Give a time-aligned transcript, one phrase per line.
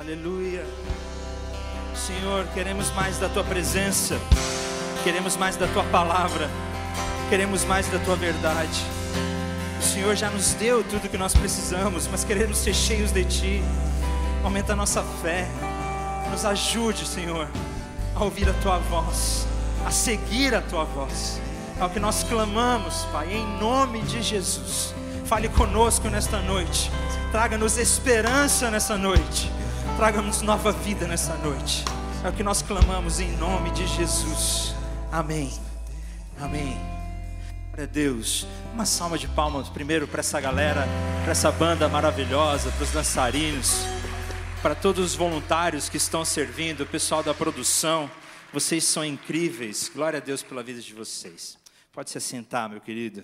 [0.00, 0.64] Aleluia.
[1.94, 4.18] Senhor, queremos mais da tua presença,
[5.04, 6.48] queremos mais da tua palavra,
[7.28, 8.84] queremos mais da tua verdade.
[9.78, 13.62] O Senhor já nos deu tudo que nós precisamos, mas queremos ser cheios de ti.
[14.42, 15.46] Aumenta a nossa fé,
[16.30, 17.46] nos ajude, Senhor,
[18.14, 19.46] a ouvir a tua voz,
[19.86, 21.38] a seguir a tua voz.
[21.78, 24.94] É o que nós clamamos, Pai, em nome de Jesus.
[25.26, 26.90] Fale conosco nesta noite,
[27.30, 29.61] traga-nos esperança nessa noite
[30.02, 31.84] traga-nos nova vida nessa noite.
[32.24, 34.74] É o que nós clamamos em nome de Jesus.
[35.12, 35.48] Amém.
[36.40, 36.76] Amém.
[37.68, 38.44] Glória a Deus.
[38.74, 40.88] Uma salva de palmas primeiro para essa galera,
[41.22, 43.84] para essa banda maravilhosa, para os dançarinos,
[44.60, 48.10] para todos os voluntários que estão servindo, o pessoal da produção.
[48.52, 49.88] Vocês são incríveis.
[49.88, 51.56] Glória a Deus pela vida de vocês.
[51.92, 53.22] Pode se assentar, meu querido.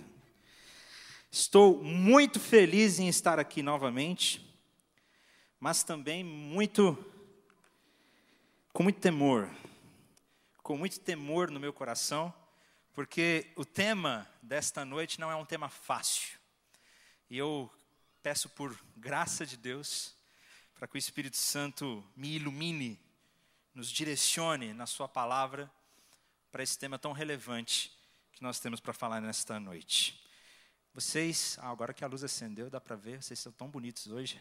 [1.29, 4.48] Estou muito feliz em estar aqui novamente
[5.59, 6.97] mas também muito
[8.71, 9.49] com muito temor,
[10.63, 12.33] com muito temor no meu coração,
[12.93, 16.39] porque o tema desta noite não é um tema fácil.
[17.29, 17.69] E eu
[18.23, 20.15] peço por graça de Deus
[20.75, 22.99] para que o Espírito Santo me ilumine,
[23.73, 25.69] nos direcione na sua palavra
[26.51, 27.91] para esse tema tão relevante
[28.31, 30.23] que nós temos para falar nesta noite.
[30.93, 34.39] Vocês, ah, agora que a luz acendeu, dá para ver, vocês são tão bonitos hoje.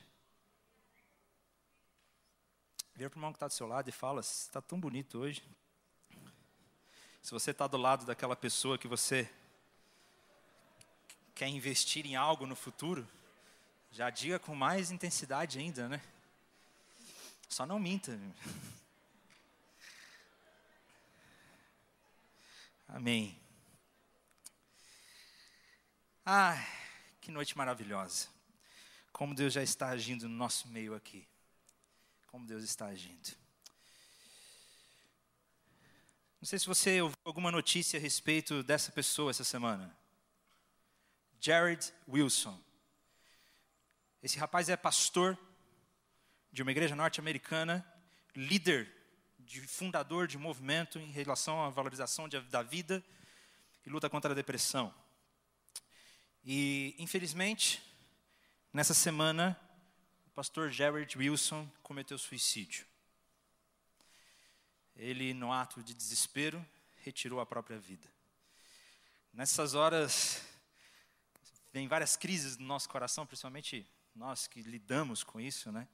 [2.99, 5.41] Vira para o irmão que está do seu lado e fala: está tão bonito hoje.
[7.23, 9.33] Se você está do lado daquela pessoa que você
[11.33, 13.09] quer investir em algo no futuro,
[13.93, 16.03] já diga com mais intensidade ainda, né?
[17.49, 18.19] Só não minta.
[22.89, 23.41] Amém.
[26.27, 26.61] Ah,
[27.21, 28.27] que noite maravilhosa.
[29.13, 31.29] Como Deus já está agindo no nosso meio aqui
[32.29, 33.37] como Deus está agindo.
[36.41, 39.97] Não sei se você ouviu alguma notícia a respeito dessa pessoa essa semana.
[41.41, 42.59] Jared Wilson.
[44.23, 45.37] Esse rapaz é pastor
[46.53, 47.85] de uma igreja norte-americana,
[48.37, 48.93] líder,
[49.39, 53.03] de fundador de movimento em relação à valorização de, da vida
[53.85, 54.95] e luta contra a depressão.
[56.45, 57.83] E, infelizmente,
[58.73, 59.59] nessa semana,
[60.39, 62.87] pastor Jared Wilson cometeu suicídio.
[64.95, 66.65] Ele, no ato de desespero,
[67.03, 68.07] retirou a própria vida.
[69.33, 70.41] Nessas horas,
[71.73, 73.85] vem várias crises no nosso coração, principalmente
[74.15, 75.89] nós que lidamos com isso, né?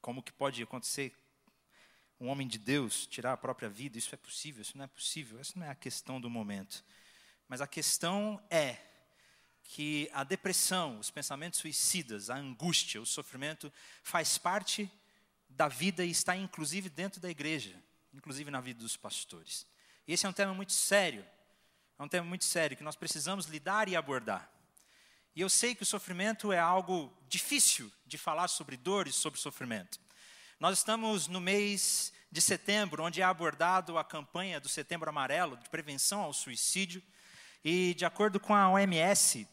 [0.00, 1.14] Como que pode acontecer
[2.18, 3.98] um homem de Deus tirar a própria vida?
[3.98, 4.62] Isso é possível?
[4.62, 5.38] Isso não é possível?
[5.38, 6.82] Essa não é a questão do momento.
[7.46, 8.78] Mas a questão é
[9.68, 13.70] que a depressão, os pensamentos suicidas, a angústia, o sofrimento
[14.02, 14.90] faz parte
[15.48, 17.74] da vida e está inclusive dentro da igreja,
[18.12, 19.66] inclusive na vida dos pastores.
[20.06, 21.24] E esse é um tema muito sério,
[21.98, 24.50] é um tema muito sério que nós precisamos lidar e abordar.
[25.36, 30.00] E eu sei que o sofrimento é algo difícil de falar sobre dores, sobre sofrimento.
[30.58, 35.68] Nós estamos no mês de setembro, onde é abordado a campanha do Setembro Amarelo de
[35.68, 37.02] prevenção ao suicídio.
[37.62, 39.46] E de acordo com a OMS,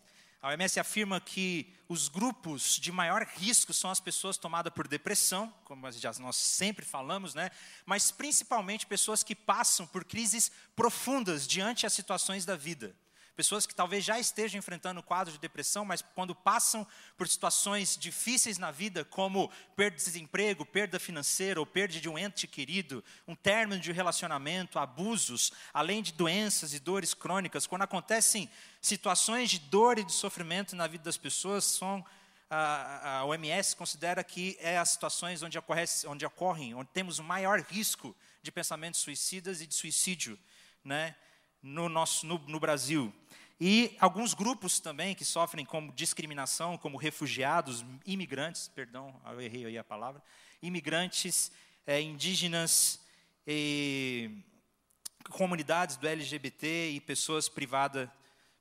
[0.45, 5.51] a OMS afirma que os grupos de maior risco são as pessoas tomadas por depressão,
[5.63, 5.81] como
[6.19, 7.49] nós sempre falamos, né?
[7.83, 12.95] mas principalmente pessoas que passam por crises profundas diante as situações da vida.
[13.35, 16.87] Pessoas que talvez já estejam enfrentando quadro de depressão, mas quando passam
[17.17, 22.17] por situações difíceis na vida, como perda de desemprego, perda financeira ou perda de um
[22.17, 28.49] ente querido, um término de relacionamento, abusos, além de doenças e dores crônicas, quando acontecem
[28.81, 32.05] situações de dor e de sofrimento na vida das pessoas, são
[32.49, 37.23] a, a OMS considera que é as situações onde, ocorre, onde ocorrem, onde temos o
[37.23, 40.39] maior risco de pensamentos suicidas e de suicídio,
[40.83, 41.15] né,
[41.65, 43.11] no nosso no, no Brasil.
[43.59, 49.77] E alguns grupos também que sofrem como discriminação, como refugiados, imigrantes, perdão, eu errei aí
[49.77, 50.21] a palavra,
[50.61, 51.51] imigrantes,
[51.87, 52.99] é, indígenas,
[53.47, 54.43] e,
[55.31, 58.11] comunidades do LGBT e pessoas privada,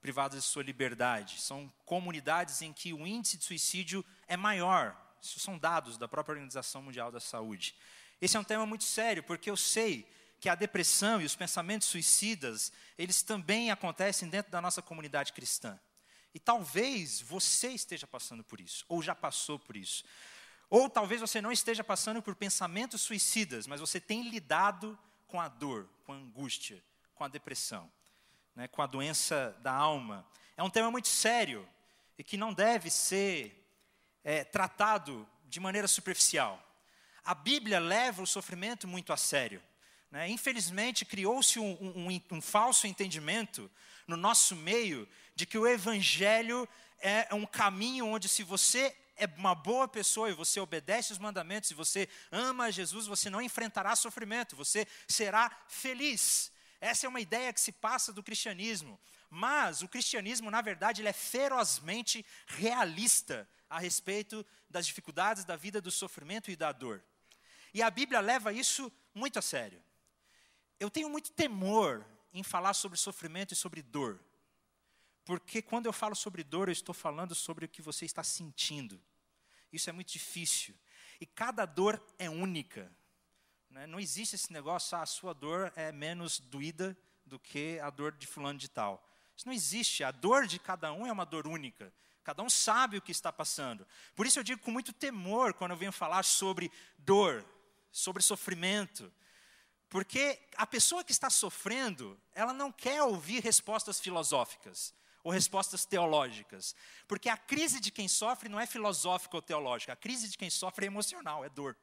[0.01, 1.41] privadas de sua liberdade.
[1.41, 4.97] São comunidades em que o índice de suicídio é maior.
[5.21, 7.75] Isso são dados da própria Organização Mundial da Saúde.
[8.19, 10.09] Esse é um tema muito sério, porque eu sei
[10.45, 15.81] que a depressão e os pensamentos suicidas, eles também acontecem dentro da nossa comunidade cristã.
[16.35, 20.05] E talvez você esteja passando por isso, ou já passou por isso.
[20.69, 25.49] Ou talvez você não esteja passando por pensamentos suicidas, mas você tem lidado com a
[25.49, 27.91] dor, com a angústia, com a depressão,
[28.55, 30.29] né, com a doença da alma.
[30.59, 31.67] É um tema muito sério
[32.19, 33.67] e que não deve ser
[34.23, 36.63] é, tratado de maneira superficial.
[37.25, 39.63] A Bíblia leva o sofrimento muito a sério.
[40.15, 40.29] Né?
[40.29, 43.69] Infelizmente, criou-se um, um, um falso entendimento
[44.07, 46.69] no nosso meio de que o Evangelho
[47.01, 51.67] é um caminho onde, se você é uma boa pessoa e você obedece os mandamentos,
[51.67, 56.53] se você ama Jesus, você não enfrentará sofrimento, você será feliz.
[56.81, 59.01] Essa é uma ideia que se passa do cristianismo.
[59.29, 65.81] Mas o cristianismo, na verdade, ele é ferozmente realista a respeito das dificuldades da vida,
[65.81, 67.03] do sofrimento e da dor.
[67.73, 69.83] E a Bíblia leva isso muito a sério.
[70.79, 74.21] Eu tenho muito temor em falar sobre sofrimento e sobre dor.
[75.25, 79.01] Porque quando eu falo sobre dor, eu estou falando sobre o que você está sentindo.
[79.73, 80.75] Isso é muito difícil.
[81.21, 82.91] E cada dor é única.
[83.71, 83.87] Né?
[83.87, 88.13] Não existe esse negócio, ah, a sua dor é menos doída do que a dor
[88.13, 89.03] de fulano de tal.
[89.37, 90.05] Isso não existe.
[90.05, 91.93] A dor de cada um é uma dor única.
[92.23, 93.87] Cada um sabe o que está passando.
[94.15, 97.45] Por isso eu digo com muito temor quando eu venho falar sobre dor,
[97.91, 99.13] sobre sofrimento.
[99.95, 104.93] Porque a pessoa que está sofrendo, ela não quer ouvir respostas filosóficas
[105.23, 106.75] ou respostas teológicas.
[107.07, 110.51] Porque a crise de quem sofre não é filosófica ou teológica, a crise de quem
[110.51, 111.77] sofre é emocional, é dor.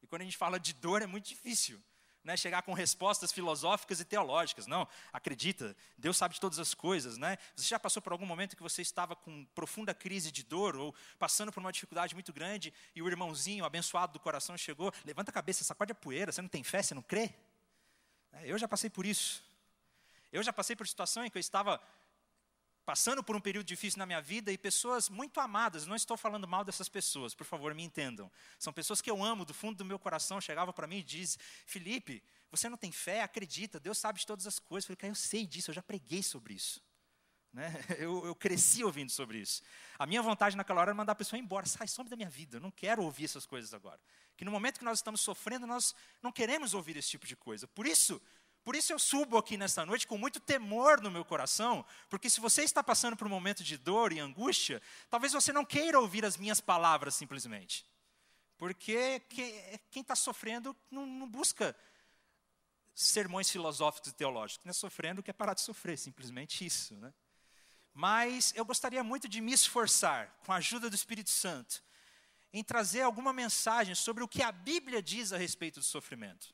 [0.00, 1.82] E quando a gente fala de dor é muito difícil.
[2.26, 4.66] Né, chegar com respostas filosóficas e teológicas.
[4.66, 7.16] Não, acredita, Deus sabe de todas as coisas.
[7.16, 7.38] Né?
[7.54, 10.92] Você já passou por algum momento que você estava com profunda crise de dor ou
[11.20, 15.32] passando por uma dificuldade muito grande e o irmãozinho abençoado do coração chegou, levanta a
[15.32, 17.32] cabeça, sacode a poeira, você não tem fé, você não crê?
[18.32, 19.44] É, eu já passei por isso.
[20.32, 21.80] Eu já passei por situação em que eu estava
[22.86, 26.46] passando por um período difícil na minha vida e pessoas muito amadas, não estou falando
[26.46, 28.30] mal dessas pessoas, por favor, me entendam.
[28.60, 31.36] São pessoas que eu amo do fundo do meu coração, chegavam para mim e diz:
[31.66, 33.22] "Felipe, você não tem fé?
[33.22, 34.84] Acredita, Deus sabe de todas as coisas".
[34.84, 36.80] Eu falei: "Cara, eu sei disso, eu já preguei sobre isso".
[37.52, 37.72] Né?
[37.98, 39.62] Eu, eu, cresci ouvindo sobre isso.
[39.98, 42.58] A minha vontade naquela hora era mandar a pessoa embora, sai, some da minha vida,
[42.58, 43.98] eu não quero ouvir essas coisas agora.
[44.36, 47.66] Que no momento que nós estamos sofrendo, nós não queremos ouvir esse tipo de coisa.
[47.66, 48.20] Por isso,
[48.66, 52.40] por isso eu subo aqui nesta noite com muito temor no meu coração, porque se
[52.40, 56.24] você está passando por um momento de dor e angústia, talvez você não queira ouvir
[56.24, 57.86] as minhas palavras simplesmente.
[58.58, 59.20] Porque
[59.88, 61.76] quem está sofrendo não, não, busca
[62.92, 66.96] sermões filosóficos e teológicos, não é sofrendo que é parar de sofrer, simplesmente isso.
[66.96, 67.14] Né?
[67.94, 71.84] Mas eu gostaria muito de me esforçar, com a ajuda do Espírito Santo,
[72.52, 76.52] em trazer alguma mensagem sobre o que a Bíblia diz a respeito do sofrimento.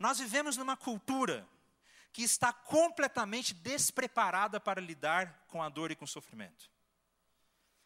[0.00, 1.46] Nós vivemos numa cultura
[2.10, 6.70] que está completamente despreparada para lidar com a dor e com o sofrimento.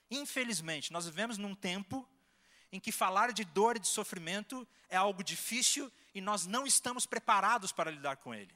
[0.08, 2.08] Infelizmente, nós vivemos num tempo
[2.70, 7.05] em que falar de dor e de sofrimento é algo difícil e nós não estamos
[7.05, 8.55] preparados para lidar com ele.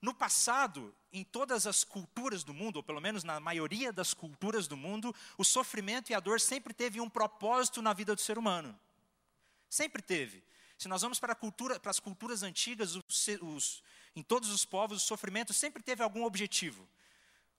[0.00, 4.66] No passado, em todas as culturas do mundo, ou pelo menos na maioria das culturas
[4.66, 8.38] do mundo, o sofrimento e a dor sempre teve um propósito na vida do ser
[8.38, 8.78] humano.
[9.68, 10.42] Sempre teve.
[10.82, 13.82] Se nós vamos para, cultura, para as culturas antigas, os, os,
[14.16, 16.88] em todos os povos, o sofrimento sempre teve algum objetivo.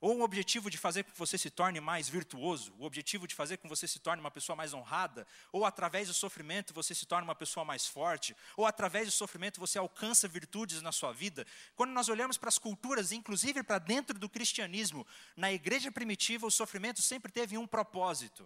[0.02, 3.34] Ou um objetivo de fazer com que você se torne mais virtuoso, o objetivo de
[3.34, 6.94] fazer com que você se torne uma pessoa mais honrada, ou através do sofrimento você
[6.94, 11.14] se torna uma pessoa mais forte, ou através do sofrimento você alcança virtudes na sua
[11.14, 11.48] vida.
[11.78, 16.52] Quando nós olhamos para as culturas, inclusive para dentro do cristianismo, na igreja primitiva o
[16.52, 18.46] sofrimento sempre teve um propósito.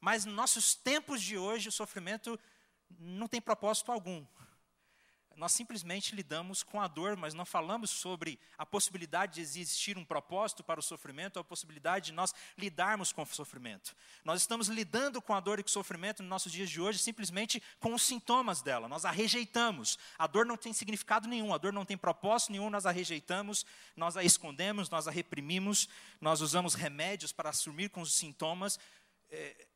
[0.00, 2.40] Mas nos nossos tempos de hoje o sofrimento
[2.90, 4.24] não tem propósito algum.
[5.36, 10.04] Nós simplesmente lidamos com a dor, mas não falamos sobre a possibilidade de existir um
[10.04, 13.94] propósito para o sofrimento, a possibilidade de nós lidarmos com o sofrimento.
[14.24, 16.98] Nós estamos lidando com a dor e com o sofrimento nos nossos dias de hoje
[16.98, 18.88] simplesmente com os sintomas dela.
[18.88, 19.98] Nós a rejeitamos.
[20.18, 23.66] A dor não tem significado nenhum, a dor não tem propósito nenhum, nós a rejeitamos,
[23.94, 25.86] nós a escondemos, nós a reprimimos,
[26.18, 28.78] nós usamos remédios para assumir com os sintomas.
[29.28, 29.66] É,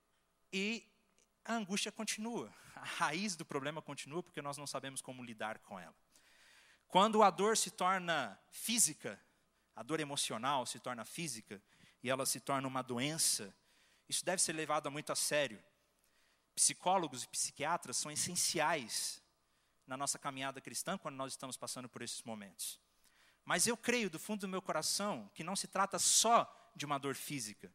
[0.50, 0.82] e
[1.44, 5.78] a angústia continua a raiz do problema continua porque nós não sabemos como lidar com
[5.78, 5.94] ela.
[6.88, 9.20] Quando a dor se torna física,
[9.76, 11.62] a dor emocional se torna física
[12.02, 13.54] e ela se torna uma doença,
[14.08, 15.62] isso deve ser levado muito a sério.
[16.54, 19.22] Psicólogos e psiquiatras são essenciais
[19.86, 22.80] na nossa caminhada cristã quando nós estamos passando por esses momentos.
[23.44, 26.98] Mas eu creio do fundo do meu coração que não se trata só de uma
[26.98, 27.70] dor física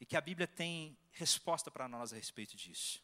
[0.00, 3.02] e que a Bíblia tem resposta para nós a respeito disso.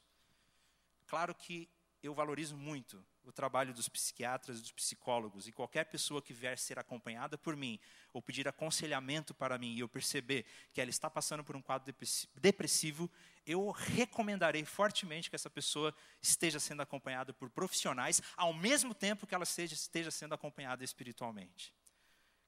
[1.15, 1.69] Claro que
[2.03, 6.77] eu valorizo muito o trabalho dos psiquiatras dos psicólogos, e qualquer pessoa que vier ser
[6.77, 7.79] acompanhada por mim,
[8.13, 11.95] ou pedir aconselhamento para mim, e eu perceber que ela está passando por um quadro
[12.35, 13.09] depressivo,
[13.47, 19.37] eu recomendarei fortemente que essa pessoa esteja sendo acompanhada por profissionais, ao mesmo tempo que
[19.37, 21.73] ela esteja, sendo acompanhada espiritualmente.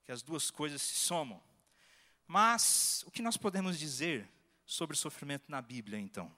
[0.03, 1.41] Que as duas coisas se somam.
[2.27, 4.29] Mas, o que nós podemos dizer
[4.65, 6.35] sobre sofrimento na Bíblia, então?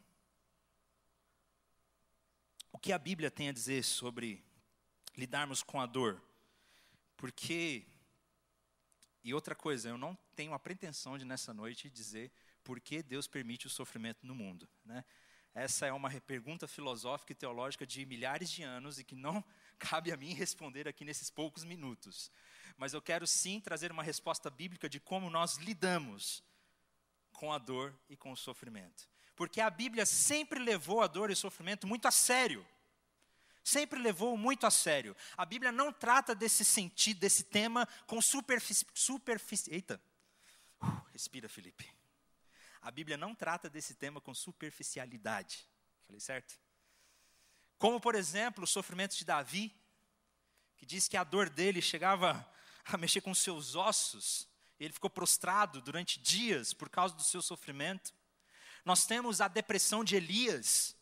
[2.73, 4.45] O que a Bíblia tem a dizer sobre
[5.17, 6.23] lidarmos com a dor.
[7.17, 7.85] Porque,
[9.25, 12.31] e outra coisa, eu não tenho a pretensão de nessa noite dizer
[12.63, 14.69] por que Deus permite o sofrimento no mundo.
[14.85, 15.05] Né?
[15.55, 19.45] Essa é uma pergunta filosófica e teológica de milhares de anos e que não
[19.79, 22.31] cabe a mim responder aqui nesses poucos minutos.
[22.77, 26.45] Mas eu quero sim trazer uma resposta bíblica de como nós lidamos
[27.33, 29.09] com a dor e com o sofrimento.
[29.38, 32.66] Porque a Bíblia sempre levou a dor e o sofrimento muito a sério
[33.68, 35.14] sempre levou muito a sério.
[35.37, 38.87] A Bíblia não trata desse sentido, desse tema com superfície.
[38.95, 40.00] Superfici eita,
[40.83, 41.87] uh, respira, Felipe.
[42.80, 45.68] A Bíblia não trata desse tema com superficialidade.
[46.07, 46.59] Falei certo?
[47.76, 49.75] Como, por exemplo, o sofrimento de Davi,
[50.76, 52.50] que diz que a dor dele chegava
[52.85, 54.49] a mexer com seus ossos,
[54.80, 58.14] e ele ficou prostrado durante dias por causa do seu sofrimento.
[58.85, 60.97] Nós temos a depressão de Elias,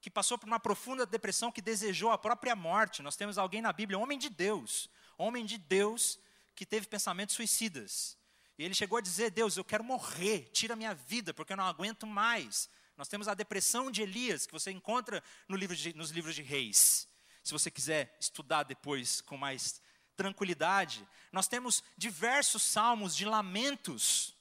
[0.00, 3.02] que passou por uma profunda depressão, que desejou a própria morte.
[3.02, 6.18] Nós temos alguém na Bíblia, homem de Deus, homem de Deus,
[6.54, 8.16] que teve pensamentos suicidas.
[8.58, 11.64] E ele chegou a dizer: Deus, eu quero morrer, tira minha vida, porque eu não
[11.64, 12.68] aguento mais.
[12.96, 16.42] Nós temos a depressão de Elias, que você encontra no livro de, nos livros de
[16.42, 17.08] Reis.
[17.42, 19.80] Se você quiser estudar depois com mais
[20.16, 21.06] tranquilidade.
[21.30, 24.34] Nós temos diversos salmos de lamentos,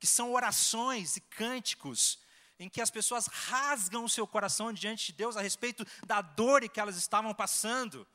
[0.00, 2.18] que são orações e cânticos
[2.58, 6.68] em que as pessoas rasgam o seu coração diante de Deus a respeito da dor
[6.68, 8.06] que elas estavam passando.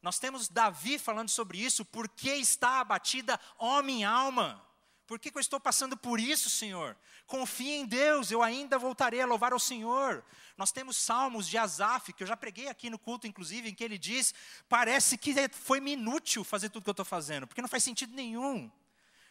[0.00, 4.62] Nós temos Davi falando sobre isso, por que está abatida, ó minha alma?
[5.06, 6.96] Por que, que, eu estou passando por isso, Senhor?
[7.26, 10.24] Confie em Deus, eu ainda voltarei a louvar ao Senhor.
[10.56, 13.84] Nós temos salmos de Asaf, que eu já preguei aqui no culto, inclusive, em que
[13.84, 14.34] ele diz:
[14.68, 18.70] parece que foi-me inútil fazer tudo que eu estou fazendo, porque não faz sentido nenhum.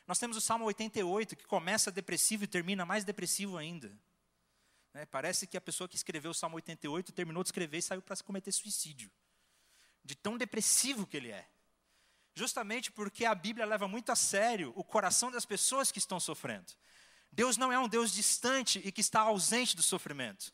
[0.08, 3.96] Nós temos o Salmo 88, que começa depressivo e termina mais depressivo ainda.
[4.94, 5.06] Né?
[5.06, 8.16] Parece que a pessoa que escreveu o Salmo 88 terminou de escrever e saiu para
[8.18, 9.12] cometer suicídio.
[10.04, 11.48] De tão depressivo que ele é.
[12.34, 16.74] Justamente porque a Bíblia leva muito a sério o coração das pessoas que estão sofrendo.
[17.32, 20.54] Deus não é um Deus distante e que está ausente do sofrimento.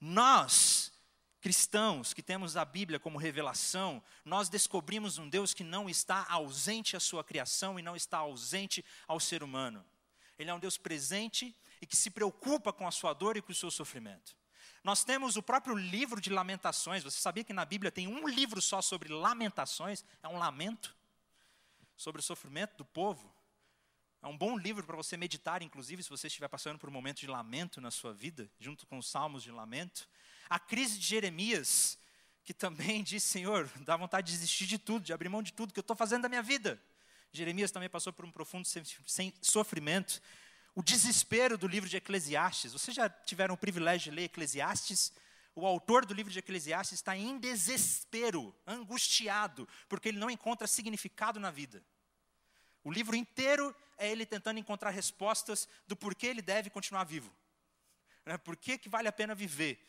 [0.00, 0.92] Nós,
[1.40, 6.96] cristãos que temos a Bíblia como revelação, nós descobrimos um Deus que não está ausente
[6.96, 9.84] à sua criação e não está ausente ao ser humano.
[10.38, 13.52] Ele é um Deus presente e que se preocupa com a sua dor e com
[13.52, 14.36] o seu sofrimento.
[14.84, 17.02] Nós temos o próprio livro de Lamentações.
[17.02, 20.04] Você sabia que na Bíblia tem um livro só sobre lamentações?
[20.22, 20.96] É um lamento
[21.96, 23.32] sobre o sofrimento do povo.
[24.22, 27.18] É um bom livro para você meditar, inclusive, se você estiver passando por um momento
[27.18, 30.08] de lamento na sua vida, junto com os salmos de lamento.
[30.48, 31.98] A crise de Jeremias,
[32.44, 35.72] que também diz: Senhor, dá vontade de desistir de tudo, de abrir mão de tudo
[35.72, 36.80] que eu estou fazendo da minha vida.
[37.32, 38.66] Jeremias também passou por um profundo
[39.42, 40.20] sofrimento
[40.74, 42.72] o desespero do livro de Eclesiastes.
[42.72, 45.12] Vocês já tiveram o privilégio de ler Eclesiastes?
[45.52, 51.40] O autor do livro de Eclesiastes está em desespero, angustiado, porque ele não encontra significado
[51.40, 51.84] na vida.
[52.84, 57.34] O livro inteiro é ele tentando encontrar respostas do porquê ele deve continuar vivo.
[58.24, 58.38] Né?
[58.38, 59.84] Por que, que vale a pena viver?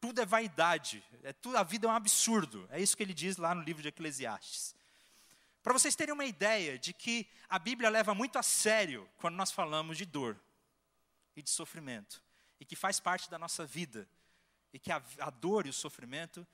[0.00, 2.66] Tudo é vaidade, é tudo, a vida é um absurdo.
[2.70, 4.74] É isso que ele diz lá no livro de Eclesiastes.
[5.62, 9.50] Para vocês terem uma ideia de que a Bíblia leva muito a sério quando nós
[9.50, 10.40] falamos de dor
[11.36, 12.22] e de sofrimento,
[12.58, 14.08] e que faz parte da nossa vida,
[14.72, 16.46] e que a, a dor e o sofrimento,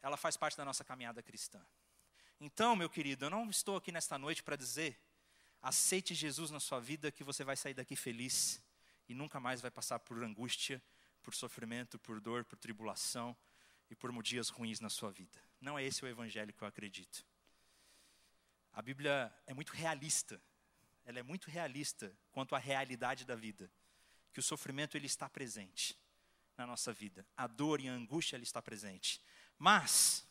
[0.00, 1.60] ela faz parte da nossa caminhada cristã.
[2.40, 4.98] Então, meu querido, eu não estou aqui nesta noite para dizer,
[5.62, 8.62] aceite Jesus na sua vida que você vai sair daqui feliz
[9.08, 10.82] e nunca mais vai passar por angústia,
[11.26, 13.36] por sofrimento, por dor, por tribulação
[13.90, 15.42] e por dias ruins na sua vida.
[15.60, 17.26] Não é esse o evangelho que eu acredito.
[18.72, 20.40] A Bíblia é muito realista.
[21.04, 23.68] Ela é muito realista quanto à realidade da vida,
[24.32, 25.98] que o sofrimento ele está presente
[26.56, 27.26] na nossa vida.
[27.36, 29.20] A dor e a angústia ele está presente.
[29.58, 30.24] Mas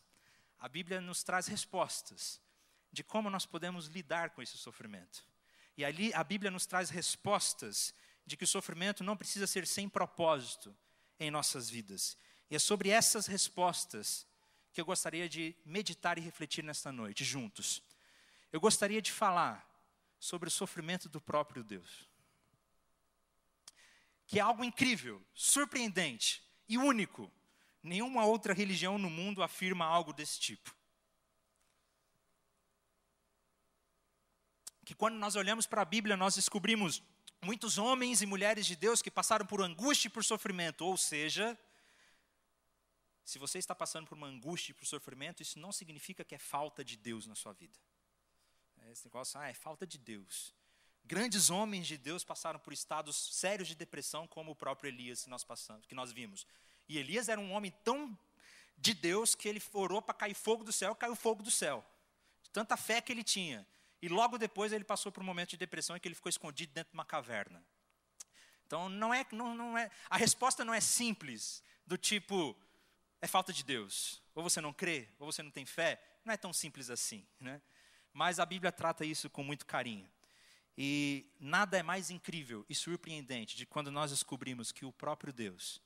[0.58, 2.40] a Bíblia nos traz respostas
[2.90, 5.28] de como nós podemos lidar com esse sofrimento.
[5.76, 9.90] E ali a Bíblia nos traz respostas de que o sofrimento não precisa ser sem
[9.90, 10.74] propósito
[11.18, 12.16] em nossas vidas.
[12.50, 14.26] E é sobre essas respostas
[14.72, 17.82] que eu gostaria de meditar e refletir nesta noite juntos
[18.56, 19.68] eu gostaria de falar
[20.18, 22.08] sobre o sofrimento do próprio Deus.
[24.26, 27.30] Que é algo incrível, surpreendente e único.
[27.82, 30.74] Nenhuma outra religião no mundo afirma algo desse tipo.
[34.84, 37.02] Que quando nós olhamos para a Bíblia, nós descobrimos
[37.42, 41.58] muitos homens e mulheres de Deus que passaram por angústia e por sofrimento, ou seja,
[43.24, 46.38] se você está passando por uma angústia e por sofrimento, isso não significa que é
[46.38, 47.76] falta de Deus na sua vida.
[48.90, 50.54] Esse negócio, ah, é falta de Deus.
[51.04, 55.30] Grandes homens de Deus passaram por estados sérios de depressão, como o próprio Elias que
[55.30, 56.46] nós passamos, que nós vimos.
[56.88, 58.16] E Elias era um homem tão
[58.78, 61.84] de Deus que ele orou para cair fogo do céu, caiu fogo do céu.
[62.42, 63.66] De tanta fé que ele tinha.
[64.06, 66.72] E logo depois ele passou por um momento de depressão em que ele ficou escondido
[66.72, 67.60] dentro de uma caverna.
[68.64, 72.56] Então não é, não, não é, a resposta não é simples, do tipo,
[73.20, 74.22] é falta de Deus.
[74.32, 76.00] Ou você não crê, ou você não tem fé.
[76.24, 77.26] Não é tão simples assim.
[77.40, 77.60] Né?
[78.12, 80.08] Mas a Bíblia trata isso com muito carinho.
[80.78, 85.82] E nada é mais incrível e surpreendente de quando nós descobrimos que o próprio Deus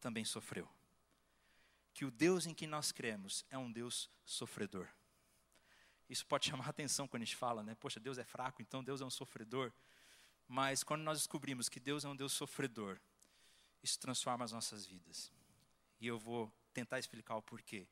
[0.00, 0.70] também sofreu.
[1.92, 4.88] Que o Deus em que nós cremos é um Deus sofredor.
[6.08, 7.74] Isso pode chamar a atenção quando a gente fala, né?
[7.76, 9.72] Poxa, Deus é fraco, então Deus é um sofredor.
[10.46, 13.00] Mas quando nós descobrimos que Deus é um Deus sofredor,
[13.82, 15.32] isso transforma as nossas vidas.
[16.00, 17.86] E eu vou tentar explicar o porquê.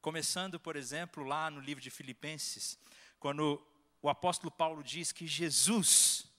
[0.00, 2.78] Começando, por exemplo, lá no livro de Filipenses,
[3.18, 3.60] quando
[4.00, 6.30] o apóstolo Paulo diz que Jesus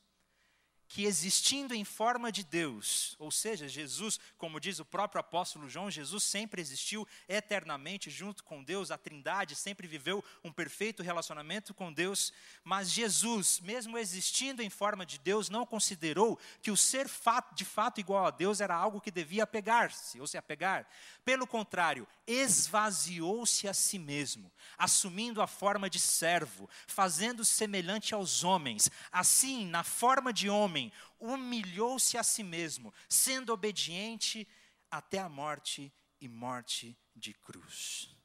[0.87, 5.91] que existindo em forma de Deus, ou seja, Jesus, como diz o próprio apóstolo João,
[5.91, 11.91] Jesus sempre existiu eternamente junto com Deus, a Trindade sempre viveu um perfeito relacionamento com
[11.91, 12.31] Deus,
[12.63, 17.07] mas Jesus, mesmo existindo em forma de Deus, não considerou que o ser
[17.53, 20.87] de fato igual a Deus era algo que devia apegar-se, ou se apegar.
[21.25, 28.89] Pelo contrário, esvaziou-se a si mesmo, assumindo a forma de servo, fazendo semelhante aos homens.
[29.11, 30.76] Assim, na forma de homem,
[31.19, 34.47] humilhou-se a si mesmo, sendo obediente
[34.89, 38.15] até a morte e morte de cruz.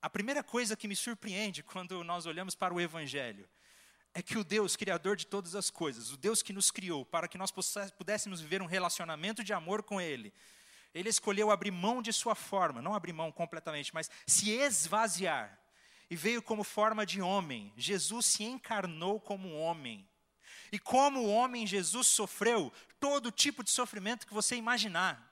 [0.00, 3.48] A primeira coisa que me surpreende quando nós olhamos para o Evangelho
[4.14, 7.28] é que o Deus, Criador de todas as coisas, o Deus que nos criou para
[7.28, 7.52] que nós
[7.96, 10.32] pudéssemos viver um relacionamento de amor com Ele,
[10.94, 15.58] ele escolheu abrir mão de sua forma, não abrir mão completamente, mas se esvaziar.
[16.10, 17.72] E veio como forma de homem.
[17.76, 20.07] Jesus se encarnou como homem.
[20.72, 25.28] E como homem, Jesus sofreu todo tipo de sofrimento que você imaginar.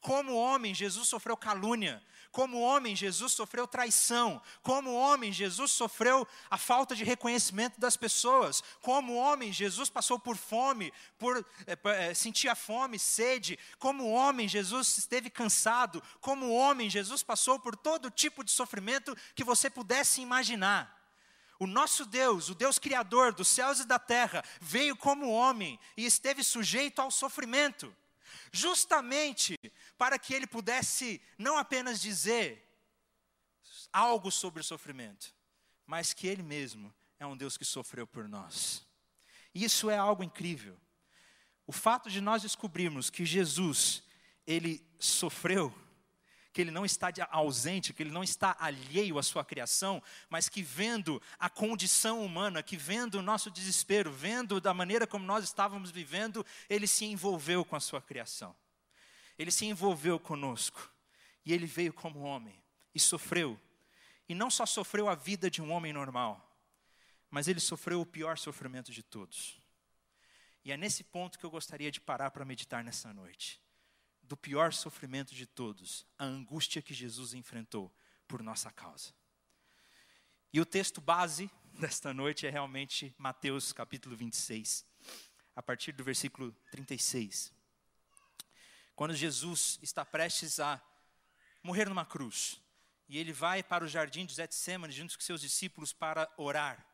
[0.00, 2.02] Como homem, Jesus sofreu calúnia.
[2.32, 4.40] Como homem, Jesus sofreu traição.
[4.62, 8.62] Como homem, Jesus sofreu a falta de reconhecimento das pessoas.
[8.80, 13.58] Como homem, Jesus passou por fome, por é, é, sentia fome, sede.
[13.78, 16.02] Como homem, Jesus esteve cansado.
[16.20, 20.99] Como homem, Jesus passou por todo tipo de sofrimento que você pudesse imaginar.
[21.60, 26.04] O nosso Deus, o Deus Criador dos céus e da terra, veio como homem e
[26.04, 27.94] esteve sujeito ao sofrimento
[28.52, 29.58] justamente
[29.96, 32.66] para que ele pudesse não apenas dizer
[33.92, 35.34] algo sobre o sofrimento,
[35.86, 38.86] mas que ele mesmo é um Deus que sofreu por nós.
[39.54, 40.76] Isso é algo incrível.
[41.66, 44.02] O fato de nós descobrirmos que Jesus,
[44.46, 45.74] ele sofreu,
[46.52, 50.62] que ele não está ausente, que ele não está alheio à sua criação, mas que
[50.62, 55.90] vendo a condição humana, que vendo o nosso desespero, vendo da maneira como nós estávamos
[55.90, 58.54] vivendo, ele se envolveu com a sua criação.
[59.38, 60.90] Ele se envolveu conosco.
[61.44, 62.60] E ele veio como homem
[62.94, 63.58] e sofreu.
[64.28, 66.46] E não só sofreu a vida de um homem normal,
[67.30, 69.58] mas ele sofreu o pior sofrimento de todos.
[70.64, 73.60] E é nesse ponto que eu gostaria de parar para meditar nessa noite
[74.30, 77.92] do pior sofrimento de todos, a angústia que Jesus enfrentou
[78.28, 79.12] por nossa causa.
[80.52, 84.86] E o texto base desta noite é realmente Mateus capítulo 26,
[85.56, 87.52] a partir do versículo 36.
[88.94, 90.80] Quando Jesus está prestes a
[91.60, 92.62] morrer numa cruz,
[93.08, 96.86] e ele vai para o jardim de Getsemane junto com seus discípulos para orar.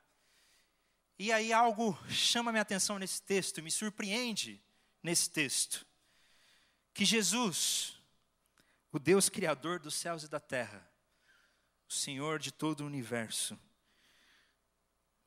[1.19, 4.59] E aí algo chama minha atenção nesse texto, me surpreende
[5.03, 5.87] nesse texto
[6.97, 8.01] que Jesus,
[8.91, 10.91] o Deus Criador dos céus e da terra,
[11.87, 13.59] o Senhor de todo o universo,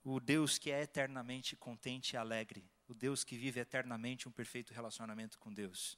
[0.03, 4.73] o Deus que é eternamente contente e alegre, o Deus que vive eternamente um perfeito
[4.73, 5.95] relacionamento com Deus,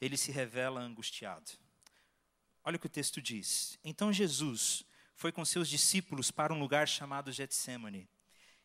[0.00, 1.50] ele se revela angustiado.
[2.64, 3.78] Olha o que o texto diz.
[3.84, 4.82] Então Jesus
[5.14, 8.08] foi com seus discípulos para um lugar chamado Getsemane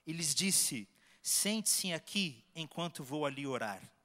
[0.05, 0.87] e lhes disse:
[1.21, 3.96] Sente-se aqui enquanto vou ali orar.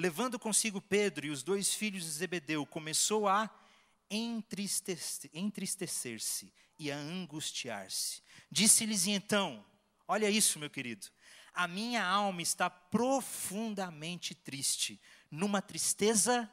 [0.00, 3.50] Levando consigo Pedro e os dois filhos de Zebedeu, começou a
[4.10, 8.22] entristecer-se e a angustiar-se.
[8.50, 9.62] Disse-lhes então:
[10.08, 11.06] Olha isso, meu querido.
[11.52, 14.98] A minha alma está profundamente triste,
[15.30, 16.50] numa tristeza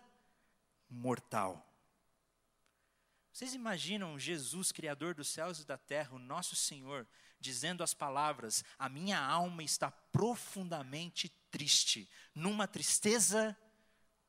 [0.89, 1.65] mortal.
[3.31, 7.07] Vocês imaginam Jesus, Criador dos céus e da terra, o nosso Senhor,
[7.39, 13.57] dizendo as palavras: A minha alma está profundamente triste, numa tristeza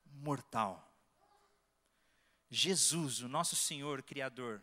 [0.05, 0.85] mortal.
[2.49, 4.61] Jesus, o nosso Senhor Criador,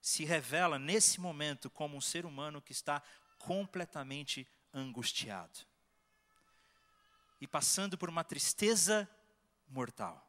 [0.00, 3.02] se revela nesse momento como um ser humano que está
[3.38, 5.60] completamente angustiado
[7.40, 9.08] e passando por uma tristeza
[9.68, 10.26] mortal.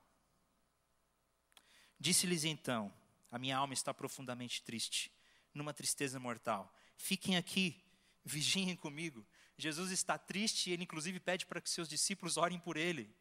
[1.99, 2.91] Disse-lhes então:
[3.31, 5.11] A minha alma está profundamente triste,
[5.53, 6.73] numa tristeza mortal.
[7.01, 7.83] Fiquem aqui,
[8.23, 9.25] vigiem comigo.
[9.57, 13.11] Jesus está triste e ele, inclusive, pede para que seus discípulos orem por ele.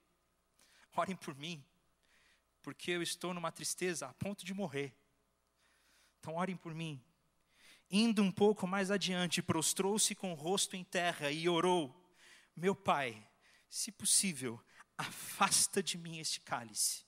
[0.95, 1.65] Orem por mim,
[2.63, 4.95] porque eu estou numa tristeza a ponto de morrer.
[6.19, 7.03] Então, orem por mim.
[7.91, 12.15] Indo um pouco mais adiante, prostrou-se com o rosto em terra e orou:
[12.55, 13.27] Meu pai,
[13.71, 14.63] se possível,
[14.99, 17.03] afasta de mim este cálice.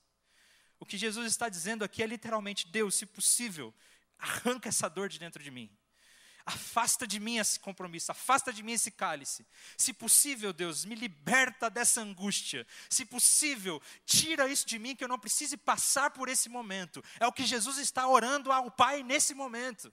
[0.81, 3.75] O que Jesus está dizendo aqui é literalmente: Deus, se possível,
[4.19, 5.71] arranca essa dor de dentro de mim.
[6.45, 9.47] Afasta de mim esse compromisso, afasta de mim esse cálice.
[9.77, 12.67] Se possível, Deus, me liberta dessa angústia.
[12.91, 17.03] Se possível, tira isso de mim que eu não precise passar por esse momento.
[17.21, 19.93] É o que Jesus está orando ao Pai nesse momento.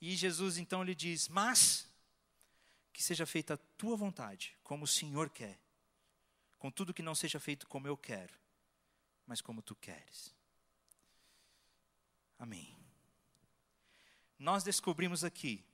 [0.00, 1.88] E Jesus então lhe diz: Mas
[2.92, 5.58] que seja feita a tua vontade, como o Senhor quer,
[6.58, 8.34] contudo que não seja feito como eu quero,
[9.26, 10.34] mas como tu queres.
[12.38, 12.83] Amém
[14.44, 15.64] nós descobrimos aqui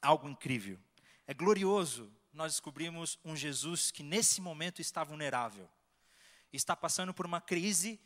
[0.00, 0.78] algo incrível.
[1.26, 5.68] É glorioso nós descobrimos um Jesus que nesse momento está vulnerável,
[6.50, 8.00] está passando por uma crise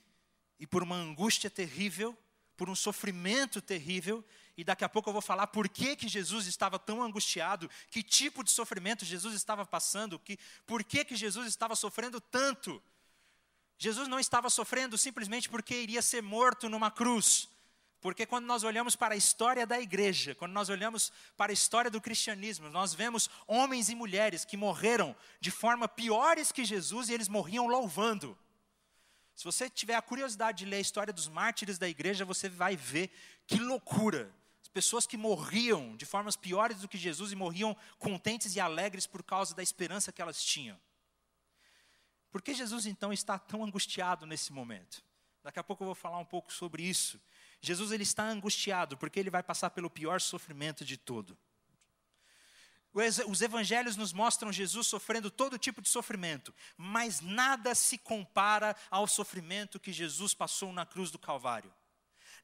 [0.59, 2.19] e por uma angústia terrível,
[2.57, 4.25] por um sofrimento terrível,
[4.57, 8.03] e daqui a pouco eu vou falar por que, que Jesus estava tão angustiado, que
[8.03, 12.83] tipo de sofrimento Jesus estava passando, que, por que, que Jesus estava sofrendo tanto.
[13.79, 17.49] Jesus não estava sofrendo simplesmente porque iria ser morto numa cruz.
[18.07, 21.91] Porque quando nós olhamos para a história da igreja, quando nós olhamos para a história
[21.91, 27.15] do cristianismo, nós vemos homens e mulheres que morreram de forma piores que Jesus e
[27.15, 28.39] eles morriam louvando.
[29.35, 32.77] Se você tiver a curiosidade de ler a história dos mártires da igreja, você vai
[32.77, 33.11] ver
[33.45, 34.33] que loucura.
[34.63, 39.09] As pessoas que morriam de formas piores do que Jesus e morriam contentes e alegres
[39.09, 40.79] por causa da esperança que elas tinham.
[42.31, 45.05] Por que Jesus então está tão angustiado nesse momento?
[45.43, 47.21] Daqui a pouco eu vou falar um pouco sobre isso.
[47.67, 51.37] Jesus ele está angustiado porque ele vai passar pelo pior sofrimento de todo.
[53.27, 59.09] Os evangelhos nos mostram Jesus sofrendo todo tipo de sofrimento, mas nada se compara ao
[59.09, 61.75] sofrimento que Jesus passou na cruz do Calvário.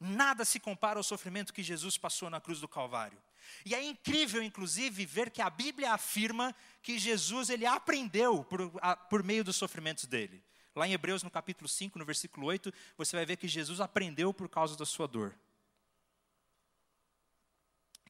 [0.01, 3.17] Nada se compara ao sofrimento que Jesus passou na cruz do Calvário.
[3.65, 8.97] E é incrível, inclusive, ver que a Bíblia afirma que Jesus ele aprendeu por, a,
[8.97, 10.43] por meio dos sofrimentos dele.
[10.75, 14.33] Lá em Hebreus, no capítulo 5, no versículo 8, você vai ver que Jesus aprendeu
[14.33, 15.35] por causa da sua dor.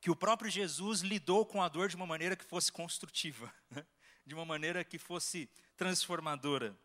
[0.01, 3.53] Que o próprio Jesus lidou com a dor de uma maneira que fosse construtiva,
[4.25, 6.77] de uma maneira que fosse transformadora.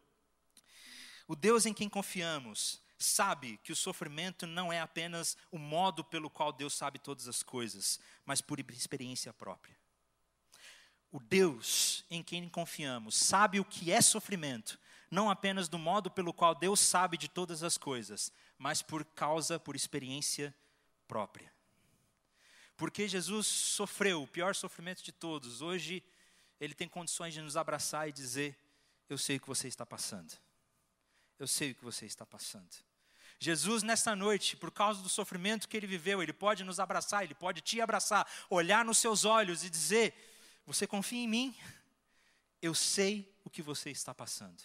[1.27, 6.29] O Deus em quem confiamos sabe que o sofrimento não é apenas o modo pelo
[6.29, 9.77] qual Deus sabe todas as coisas, mas por experiência própria.
[11.11, 14.79] O Deus em quem confiamos sabe o que é sofrimento
[15.09, 19.59] não apenas do modo pelo qual Deus sabe de todas as coisas, mas por causa,
[19.59, 20.53] por experiência
[21.07, 21.51] própria.
[22.75, 26.03] Porque Jesus sofreu o pior sofrimento de todos, hoje
[26.59, 28.57] Ele tem condições de nos abraçar e dizer:
[29.09, 30.33] Eu sei o que você está passando.
[31.39, 32.75] Eu sei o que você está passando.
[33.39, 37.35] Jesus, nesta noite, por causa do sofrimento que ele viveu, ele pode nos abraçar, ele
[37.35, 40.13] pode te abraçar, olhar nos seus olhos e dizer:
[40.65, 41.55] Você confia em mim?
[42.61, 44.63] Eu sei o que você está passando.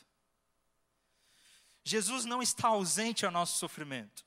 [1.85, 4.25] Jesus não está ausente ao nosso sofrimento.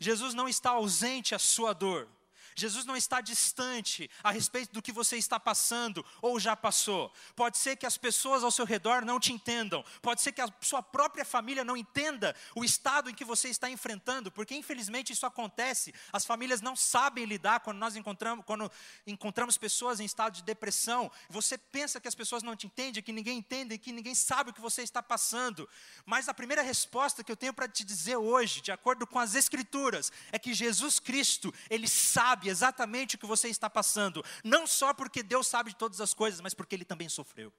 [0.00, 2.08] Jesus não está ausente à sua dor.
[2.54, 7.12] Jesus não está distante a respeito do que você está passando ou já passou.
[7.34, 9.84] Pode ser que as pessoas ao seu redor não te entendam.
[10.00, 13.68] Pode ser que a sua própria família não entenda o estado em que você está
[13.68, 15.92] enfrentando, porque infelizmente isso acontece.
[16.12, 18.70] As famílias não sabem lidar quando nós encontramos, quando
[19.06, 21.10] encontramos pessoas em estado de depressão.
[21.28, 24.52] Você pensa que as pessoas não te entendem, que ninguém entende, que ninguém sabe o
[24.52, 25.68] que você está passando.
[26.06, 29.34] Mas a primeira resposta que eu tenho para te dizer hoje, de acordo com as
[29.34, 34.66] escrituras, é que Jesus Cristo, ele sabe sabe exatamente o que você está passando, não
[34.66, 37.52] só porque Deus sabe de todas as coisas, mas porque Ele também sofreu.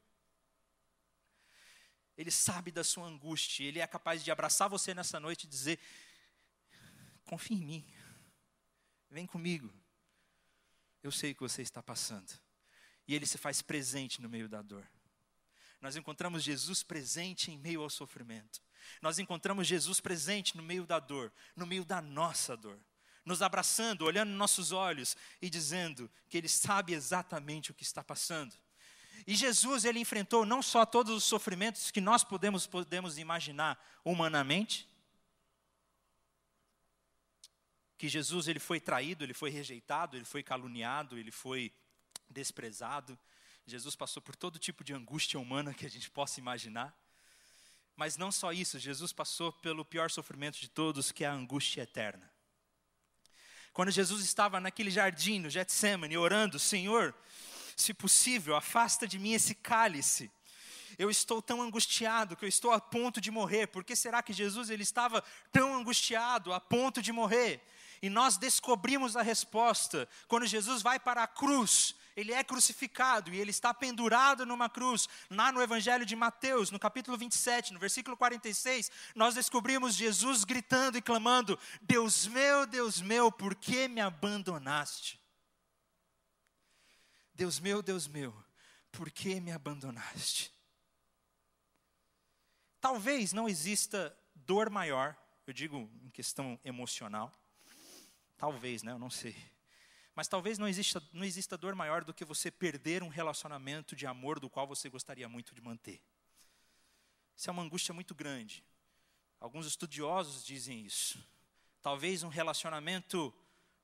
[2.17, 5.79] Ele sabe da sua angústia, Ele é capaz de abraçar você nessa noite e dizer:
[7.25, 7.93] confie em mim,
[9.09, 9.73] vem comigo,
[11.03, 12.31] eu sei o que você está passando.
[13.07, 14.87] E Ele se faz presente no meio da dor.
[15.81, 18.63] Nós encontramos Jesus presente em meio ao sofrimento.
[19.01, 22.79] Nós encontramos Jesus presente no meio da dor, no meio da nossa dor
[23.25, 28.03] nos abraçando, olhando nos nossos olhos e dizendo que Ele sabe exatamente o que está
[28.03, 28.55] passando.
[29.25, 34.87] E Jesus, Ele enfrentou não só todos os sofrimentos que nós podemos, podemos imaginar humanamente,
[37.97, 41.71] que Jesus ele foi traído, ele foi rejeitado, ele foi caluniado, ele foi
[42.29, 43.17] desprezado.
[43.65, 46.95] Jesus passou por todo tipo de angústia humana que a gente possa imaginar.
[47.95, 51.81] Mas não só isso, Jesus passou pelo pior sofrimento de todos, que é a angústia
[51.83, 52.29] eterna.
[53.75, 57.13] Quando Jesus estava naquele jardim, no Getsemane, orando, Senhor,
[57.75, 60.31] se possível, afasta de mim esse cálice.
[60.97, 63.67] Eu estou tão angustiado que eu estou a ponto de morrer.
[63.67, 67.61] Por que será que Jesus ele estava tão angustiado, a ponto de morrer?
[68.01, 71.95] E nós descobrimos a resposta quando Jesus vai para a cruz.
[72.15, 75.07] Ele é crucificado e ele está pendurado numa cruz.
[75.29, 80.97] Lá no Evangelho de Mateus, no capítulo 27, no versículo 46, nós descobrimos Jesus gritando
[80.97, 85.19] e clamando: Deus meu, Deus meu, por que me abandonaste?
[87.33, 88.33] Deus meu, Deus meu,
[88.91, 90.53] por que me abandonaste?
[92.79, 97.33] Talvez não exista dor maior, eu digo em questão emocional,
[98.37, 98.91] Talvez, né?
[98.91, 99.35] Eu não sei.
[100.15, 104.07] Mas talvez não exista, não exista dor maior do que você perder um relacionamento de
[104.07, 106.01] amor do qual você gostaria muito de manter.
[107.35, 108.63] Isso é uma angústia muito grande.
[109.41, 111.21] Alguns estudiosos dizem isso.
[111.81, 113.33] Talvez um relacionamento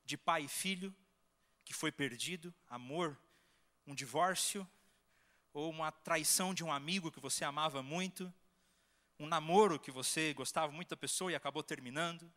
[0.06, 0.96] de pai e filho
[1.66, 3.20] que foi perdido, amor,
[3.86, 4.68] um divórcio,
[5.54, 8.34] ou uma traição de um amigo que você amava muito,
[9.20, 12.32] um namoro que você gostava muito da pessoa e acabou terminando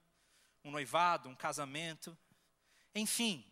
[0.65, 2.17] um noivado, um casamento.
[2.95, 3.45] Enfim,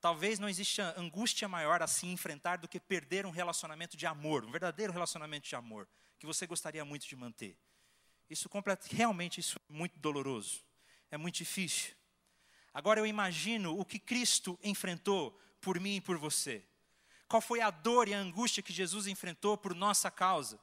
[0.00, 4.44] talvez não exista angústia maior a se enfrentar do que perder um relacionamento de amor,
[4.44, 7.58] um verdadeiro relacionamento de amor, que você gostaria muito de manter.
[8.30, 8.48] Isso
[8.90, 10.62] realmente isso é muito doloroso,
[11.10, 11.94] é muito difícil.
[12.72, 16.64] Agora eu imagino o que Cristo enfrentou por mim e por você.
[17.26, 20.60] Qual foi a dor e a angústia que Jesus enfrentou por nossa causa?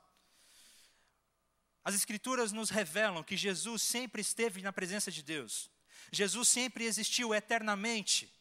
[1.84, 5.69] As Escrituras nos revelam que Jesus sempre esteve na presença de Deus.
[6.12, 8.34] Jesus sempre existiu eternamente.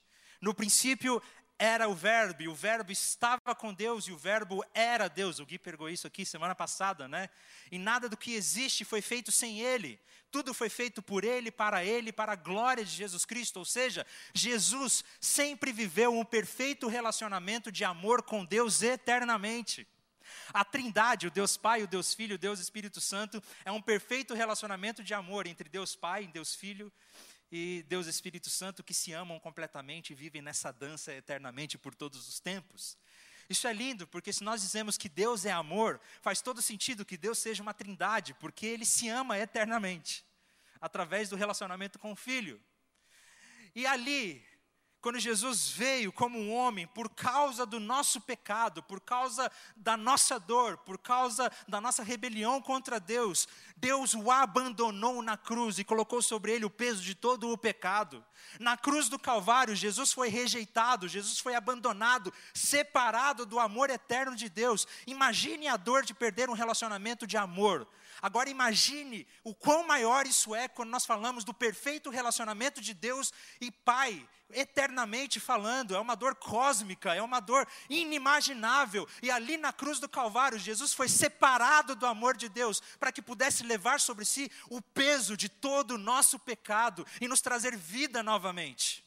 [0.44, 1.22] No princípio
[1.58, 5.38] era o Verbo, e o Verbo estava com Deus, e o Verbo era Deus.
[5.38, 7.30] O Gui pegou isso aqui semana passada, né?
[7.72, 9.98] E nada do que existe foi feito sem Ele.
[10.30, 13.56] Tudo foi feito por Ele, para Ele, para a glória de Jesus Cristo.
[13.56, 19.88] Ou seja, Jesus sempre viveu um perfeito relacionamento de amor com Deus eternamente.
[20.52, 24.34] A Trindade, o Deus Pai, o Deus Filho, o Deus Espírito Santo, é um perfeito
[24.34, 26.92] relacionamento de amor entre Deus Pai, Deus Filho
[27.56, 32.28] e Deus Espírito Santo que se amam completamente e vivem nessa dança eternamente por todos
[32.28, 32.98] os tempos.
[33.48, 37.16] Isso é lindo, porque se nós dizemos que Deus é amor, faz todo sentido que
[37.16, 40.26] Deus seja uma trindade, porque Ele se ama eternamente,
[40.80, 42.60] através do relacionamento com o Filho.
[43.72, 44.44] E ali,
[45.04, 50.40] quando Jesus veio como um homem por causa do nosso pecado, por causa da nossa
[50.40, 56.22] dor, por causa da nossa rebelião contra Deus, Deus o abandonou na cruz e colocou
[56.22, 58.24] sobre ele o peso de todo o pecado.
[58.58, 64.48] Na cruz do Calvário, Jesus foi rejeitado, Jesus foi abandonado, separado do amor eterno de
[64.48, 64.88] Deus.
[65.06, 67.86] Imagine a dor de perder um relacionamento de amor.
[68.24, 73.30] Agora imagine o quão maior isso é quando nós falamos do perfeito relacionamento de Deus
[73.60, 79.06] e Pai, eternamente falando, é uma dor cósmica, é uma dor inimaginável.
[79.20, 83.20] E ali na cruz do Calvário, Jesus foi separado do amor de Deus para que
[83.20, 88.22] pudesse levar sobre si o peso de todo o nosso pecado e nos trazer vida
[88.22, 89.03] novamente.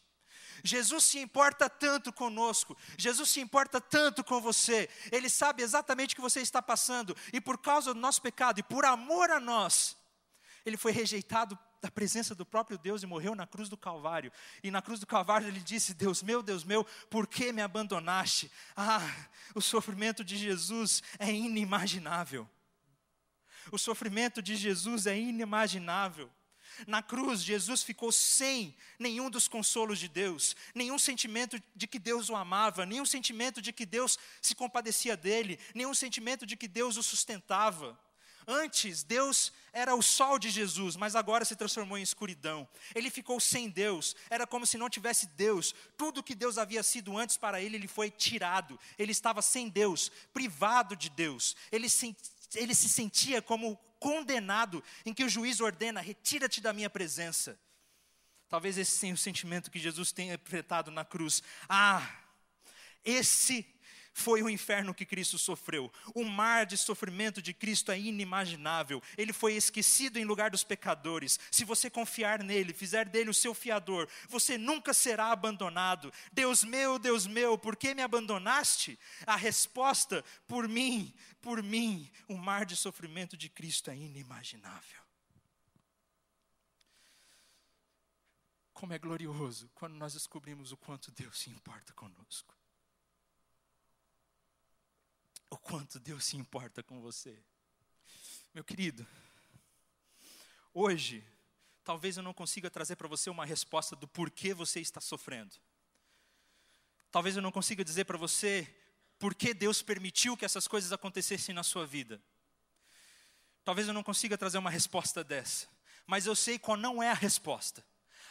[0.63, 6.15] Jesus se importa tanto conosco, Jesus se importa tanto com você, Ele sabe exatamente o
[6.15, 9.97] que você está passando, e por causa do nosso pecado e por amor a nós,
[10.65, 14.31] Ele foi rejeitado da presença do próprio Deus e morreu na cruz do Calvário.
[14.63, 18.51] E na cruz do Calvário ele disse: Deus meu, Deus meu, por que me abandonaste?
[18.75, 18.99] Ah,
[19.53, 22.49] o sofrimento de Jesus é inimaginável.
[23.71, 26.29] O sofrimento de Jesus é inimaginável.
[26.85, 32.29] Na cruz, Jesus ficou sem nenhum dos consolos de Deus, nenhum sentimento de que Deus
[32.29, 36.97] o amava, nenhum sentimento de que Deus se compadecia dele, nenhum sentimento de que Deus
[36.97, 37.97] o sustentava.
[38.49, 42.65] Antes, Deus era o sol de Jesus, mas agora se transformou em escuridão.
[42.95, 45.75] Ele ficou sem Deus, era como se não tivesse Deus.
[45.97, 48.79] Tudo que Deus havia sido antes para ele, ele foi tirado.
[48.97, 51.57] Ele estava sem Deus, privado de Deus.
[51.69, 52.15] Ele se,
[52.55, 57.59] ele se sentia como condenado, em que o juiz ordena: retira-te da minha presença.
[58.49, 61.43] Talvez esse seja o sentimento que Jesus tenha enfrentado na cruz.
[61.67, 62.07] Ah,
[63.03, 63.63] esse
[64.17, 65.93] foi o inferno que Cristo sofreu.
[66.15, 69.01] O mar de sofrimento de Cristo é inimaginável.
[69.15, 71.39] Ele foi esquecido em lugar dos pecadores.
[71.51, 76.11] Se você confiar nele, fizer dele o seu fiador, você nunca será abandonado.
[76.33, 78.97] Deus meu, Deus meu, por que me abandonaste?
[79.25, 85.01] A resposta, por mim, por mim, o mar de sofrimento de Cristo é inimaginável.
[88.73, 92.56] Como é glorioso quando nós descobrimos o quanto Deus se importa conosco
[95.49, 97.37] o quanto Deus se importa com você.
[98.53, 99.05] Meu querido,
[100.73, 101.23] hoje,
[101.83, 105.55] talvez eu não consiga trazer para você uma resposta do porquê você está sofrendo.
[107.11, 108.67] Talvez eu não consiga dizer para você
[109.19, 112.21] por que Deus permitiu que essas coisas acontecessem na sua vida.
[113.63, 115.67] Talvez eu não consiga trazer uma resposta dessa,
[116.05, 117.85] mas eu sei qual não é a resposta.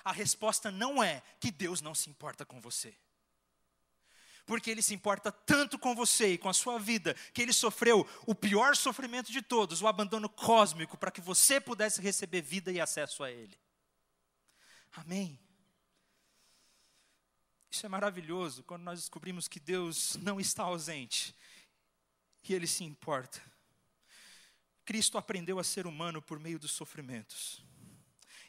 [0.04, 2.96] A resposta não é que Deus não se importa com você
[4.46, 8.08] porque Ele se importa tanto com você e com a sua vida, que Ele sofreu
[8.24, 12.80] o pior sofrimento de todos, o abandono cósmico, para que você pudesse receber vida e
[12.80, 13.58] acesso a Ele.
[14.92, 15.38] Amém.
[17.68, 21.34] Isso é maravilhoso quando nós descobrimos que Deus não está ausente
[22.48, 23.42] e Ele se importa.
[24.84, 27.60] Cristo aprendeu a ser humano por meio dos sofrimentos.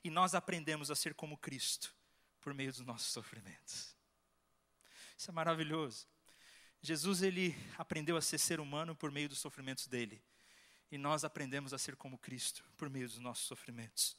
[0.04, 1.94] E nós aprendemos a ser como Cristo
[2.40, 3.97] por meio dos nossos sofrimentos.
[5.18, 6.08] Isso é maravilhoso.
[6.82, 10.24] Jesus ele aprendeu a ser ser humano por meio dos sofrimentos dele.
[10.92, 14.16] E nós aprendemos a ser como Cristo por meio dos nossos sofrimentos.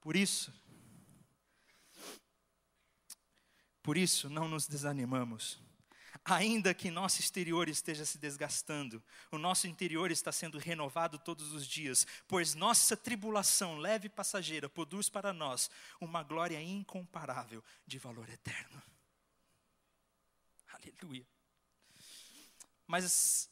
[0.00, 0.52] Por isso,
[3.82, 5.58] por isso não nos desanimamos
[6.34, 11.64] ainda que nosso exterior esteja se desgastando, o nosso interior está sendo renovado todos os
[11.66, 18.28] dias, pois nossa tribulação leve e passageira produz para nós uma glória incomparável de valor
[18.28, 18.82] eterno.
[20.72, 21.26] Aleluia.
[22.88, 23.48] Mas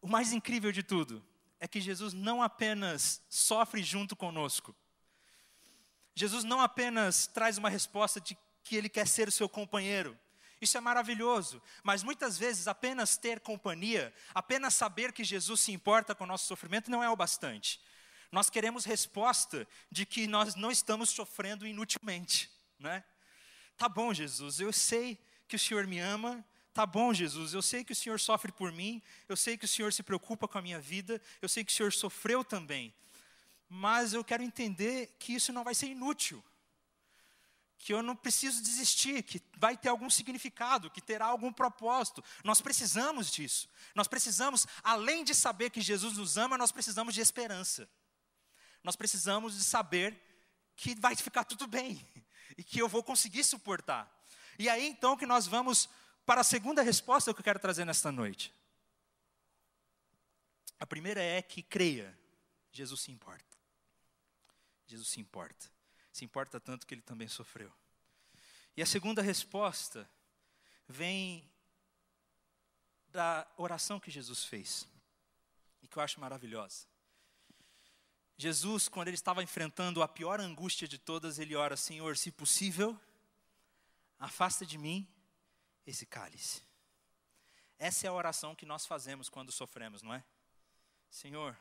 [0.00, 1.24] o mais incrível de tudo
[1.60, 4.74] é que Jesus não apenas sofre junto conosco,
[6.16, 10.18] Jesus não apenas traz uma resposta de que ele quer ser o seu companheiro,
[10.60, 16.14] isso é maravilhoso, mas muitas vezes apenas ter companhia, apenas saber que Jesus se importa
[16.14, 17.80] com o nosso sofrimento não é o bastante.
[18.32, 23.04] Nós queremos resposta de que nós não estamos sofrendo inutilmente, né?
[23.76, 27.84] Tá bom, Jesus, eu sei que o Senhor me ama, tá bom, Jesus, eu sei
[27.84, 30.62] que o Senhor sofre por mim, eu sei que o Senhor se preocupa com a
[30.62, 32.94] minha vida, eu sei que o Senhor sofreu também,
[33.68, 36.42] mas eu quero entender que isso não vai ser inútil
[37.78, 42.22] que eu não preciso desistir, que vai ter algum significado, que terá algum propósito.
[42.42, 43.68] Nós precisamos disso.
[43.94, 47.88] Nós precisamos, além de saber que Jesus nos ama, nós precisamos de esperança.
[48.82, 50.20] Nós precisamos de saber
[50.74, 52.06] que vai ficar tudo bem
[52.56, 54.12] e que eu vou conseguir suportar.
[54.58, 55.88] E aí então que nós vamos
[56.24, 58.52] para a segunda resposta que eu quero trazer nesta noite.
[60.78, 62.18] A primeira é que creia,
[62.72, 63.44] Jesus se importa.
[64.86, 65.75] Jesus se importa
[66.16, 67.70] se importa tanto que ele também sofreu.
[68.74, 70.10] E a segunda resposta
[70.88, 71.46] vem
[73.08, 74.88] da oração que Jesus fez,
[75.82, 76.86] e que eu acho maravilhosa.
[78.38, 82.98] Jesus, quando ele estava enfrentando a pior angústia de todas, ele ora: Senhor, se possível,
[84.18, 85.06] afasta de mim
[85.86, 86.62] esse cálice.
[87.78, 90.24] Essa é a oração que nós fazemos quando sofremos, não é?
[91.10, 91.54] Senhor,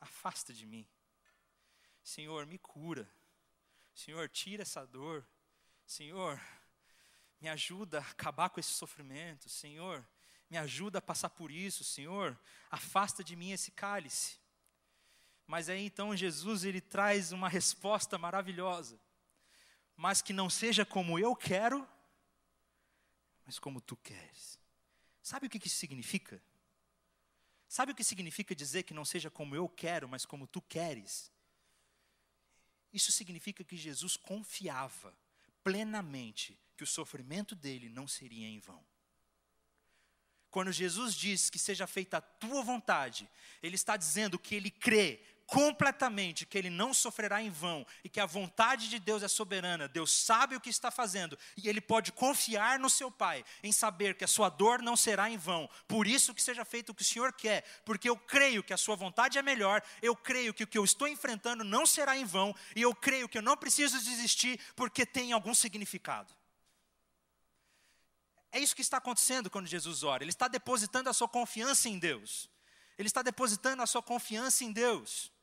[0.00, 0.86] afasta de mim.
[2.04, 3.10] Senhor, me cura.
[3.94, 5.26] Senhor, tira essa dor.
[5.86, 6.40] Senhor,
[7.40, 9.48] me ajuda a acabar com esse sofrimento.
[9.48, 10.06] Senhor,
[10.50, 11.84] me ajuda a passar por isso.
[11.84, 12.38] Senhor,
[12.70, 14.38] afasta de mim esse cálice.
[15.46, 18.98] Mas aí então Jesus ele traz uma resposta maravilhosa.
[19.96, 21.86] Mas que não seja como eu quero,
[23.44, 24.58] mas como tu queres.
[25.22, 26.42] Sabe o que isso significa?
[27.68, 31.32] Sabe o que significa dizer que não seja como eu quero, mas como tu queres?
[32.94, 35.12] Isso significa que Jesus confiava
[35.64, 38.82] plenamente que o sofrimento dele não seria em vão.
[40.48, 43.28] Quando Jesus diz que seja feita a tua vontade,
[43.60, 48.20] ele está dizendo que ele crê completamente que ele não sofrerá em vão e que
[48.20, 52.12] a vontade de Deus é soberana, Deus sabe o que está fazendo e ele pode
[52.12, 55.68] confiar no seu Pai em saber que a sua dor não será em vão.
[55.86, 58.76] Por isso que seja feito o que o Senhor quer, porque eu creio que a
[58.76, 62.24] sua vontade é melhor, eu creio que o que eu estou enfrentando não será em
[62.24, 66.34] vão e eu creio que eu não preciso desistir porque tem algum significado.
[68.50, 70.22] É isso que está acontecendo quando Jesus ora.
[70.22, 72.48] Ele está depositando a sua confiança em Deus.
[72.96, 75.33] Ele está depositando a sua confiança em Deus.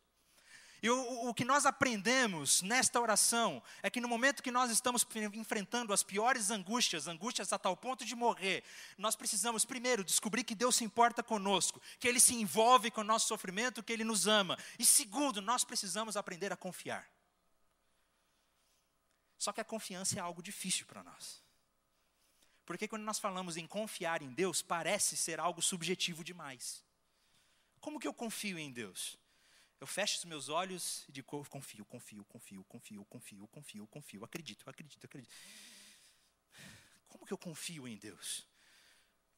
[0.81, 5.05] E o, o, que nós aprendemos nesta oração é que no momento que nós estamos
[5.33, 8.63] enfrentando as piores angústias, angústias a tal ponto de morrer,
[8.97, 13.03] nós precisamos, primeiro, descobrir que Deus se importa conosco, que Ele se envolve com o
[13.03, 14.57] nosso sofrimento, que Ele nos ama.
[14.79, 17.07] E segundo, nós precisamos aprender a confiar.
[19.37, 21.43] Só que a confiança é algo difícil para nós.
[22.65, 26.83] Porque quando nós falamos em confiar em Deus, parece ser algo subjetivo demais.
[27.79, 29.20] Como que eu confio em Deus?
[29.81, 34.69] Eu fecho os meus olhos e digo, confio, confio, confio, confio, confio, confio, confio, acredito,
[34.69, 35.33] acredito, acredito.
[37.07, 38.47] Como que eu confio em Deus?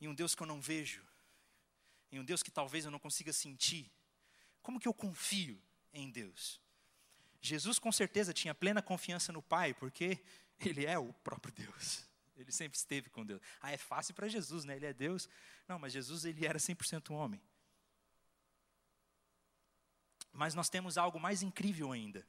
[0.02, 1.02] Em um Deus que eu não vejo,
[2.12, 3.90] em um Deus que talvez eu não consiga sentir,
[4.62, 5.58] como que eu confio
[5.94, 6.60] em Deus?
[7.40, 10.20] Jesus com certeza tinha plena confiança no Pai, porque
[10.60, 12.06] Ele é o próprio Deus.
[12.36, 13.42] Ele sempre esteve com Deus.
[13.62, 14.76] Ah, é fácil para Jesus, né?
[14.76, 15.30] Ele é Deus.
[15.70, 17.42] Não, mas Jesus ele era 100% homem.
[20.34, 22.26] Mas nós temos algo mais incrível ainda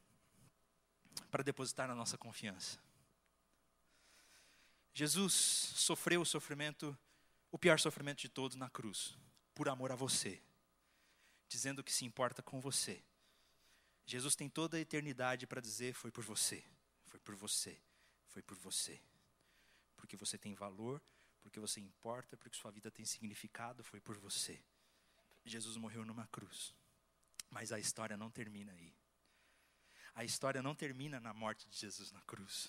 [1.30, 2.78] para depositar na nossa confiança.
[4.92, 6.96] Jesus sofreu o sofrimento,
[7.50, 9.16] o pior sofrimento de todos na cruz,
[9.55, 10.40] por amor a você,
[11.48, 13.02] dizendo que se importa com você.
[14.07, 16.62] Jesus tem toda a eternidade para dizer: foi por você,
[17.07, 17.76] foi por você,
[18.28, 19.00] foi por você.
[19.96, 21.02] Porque você tem valor,
[21.42, 24.62] porque você importa, porque sua vida tem significado, foi por você.
[25.44, 26.74] Jesus morreu numa cruz.
[27.55, 28.92] Mas a história não termina aí.
[30.12, 32.68] A história não termina na morte de Jesus na cruz.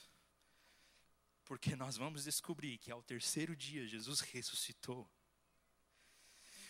[1.44, 5.10] Porque nós vamos descobrir que ao terceiro dia Jesus ressuscitou.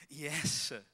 [0.10, 0.88] E essa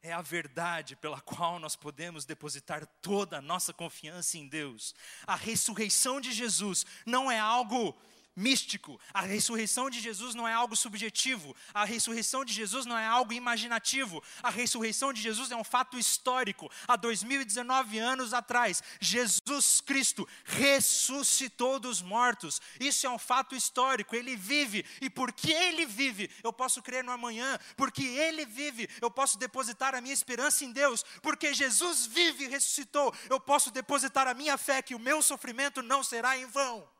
[0.00, 4.94] é a verdade pela qual nós podemos depositar toda a nossa confiança em Deus.
[5.26, 8.00] A ressurreição de Jesus não é algo
[8.38, 8.98] místico.
[9.12, 11.54] A ressurreição de Jesus não é algo subjetivo.
[11.74, 14.22] A ressurreição de Jesus não é algo imaginativo.
[14.42, 16.70] A ressurreição de Jesus é um fato histórico.
[16.86, 22.60] Há 2019 anos atrás, Jesus Cristo ressuscitou dos mortos.
[22.78, 24.14] Isso é um fato histórico.
[24.14, 27.58] Ele vive e porque ele vive, eu posso crer no amanhã.
[27.76, 31.04] Porque ele vive, eu posso depositar a minha esperança em Deus.
[31.20, 35.82] Porque Jesus vive e ressuscitou, eu posso depositar a minha fé que o meu sofrimento
[35.82, 36.97] não será em vão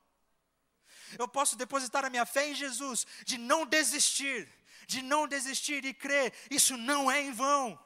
[1.18, 4.48] eu posso depositar a minha fé em Jesus, de não desistir,
[4.86, 7.78] de não desistir e crer, isso não é em vão.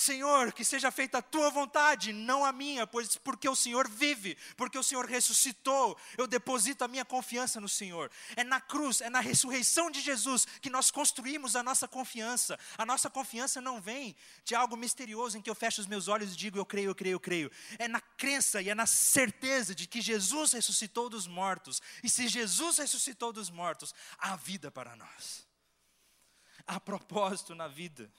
[0.00, 4.36] Senhor, que seja feita a tua vontade, não a minha, pois porque o Senhor vive,
[4.56, 8.10] porque o Senhor ressuscitou, eu deposito a minha confiança no Senhor.
[8.34, 12.58] É na cruz, é na ressurreição de Jesus que nós construímos a nossa confiança.
[12.78, 16.32] A nossa confiança não vem de algo misterioso em que eu fecho os meus olhos
[16.32, 17.52] e digo eu creio, eu creio, eu creio.
[17.78, 21.82] É na crença e é na certeza de que Jesus ressuscitou dos mortos.
[22.02, 25.46] E se Jesus ressuscitou dos mortos, há vida para nós.
[26.66, 28.10] Há propósito na vida.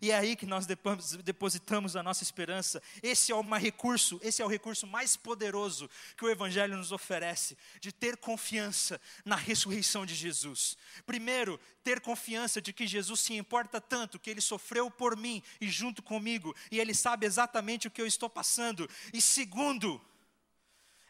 [0.00, 2.82] E é aí que nós depositamos a nossa esperança.
[3.02, 7.56] Esse é o recurso, esse é o recurso mais poderoso que o evangelho nos oferece,
[7.80, 10.76] de ter confiança na ressurreição de Jesus.
[11.04, 15.68] Primeiro, ter confiança de que Jesus se importa tanto que ele sofreu por mim e
[15.68, 18.88] junto comigo, e ele sabe exatamente o que eu estou passando.
[19.12, 20.00] E segundo,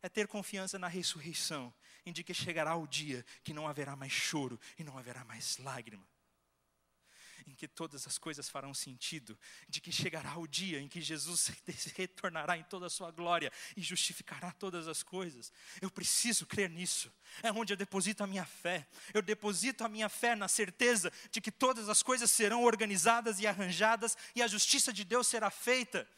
[0.03, 1.73] é ter confiança na ressurreição,
[2.05, 6.07] em que chegará o dia que não haverá mais choro e não haverá mais lágrima
[7.47, 9.39] em que todas as coisas farão sentido,
[9.69, 11.51] de que chegará o dia em que Jesus
[11.95, 15.53] retornará em toda a sua glória e justificará todas as coisas.
[15.81, 17.13] Eu preciso crer nisso.
[17.43, 18.87] É onde eu deposito a minha fé.
[19.15, 23.47] Eu deposito a minha fé na certeza de que todas as coisas serão organizadas e
[23.47, 26.09] arranjadas e a justiça de Deus será feita.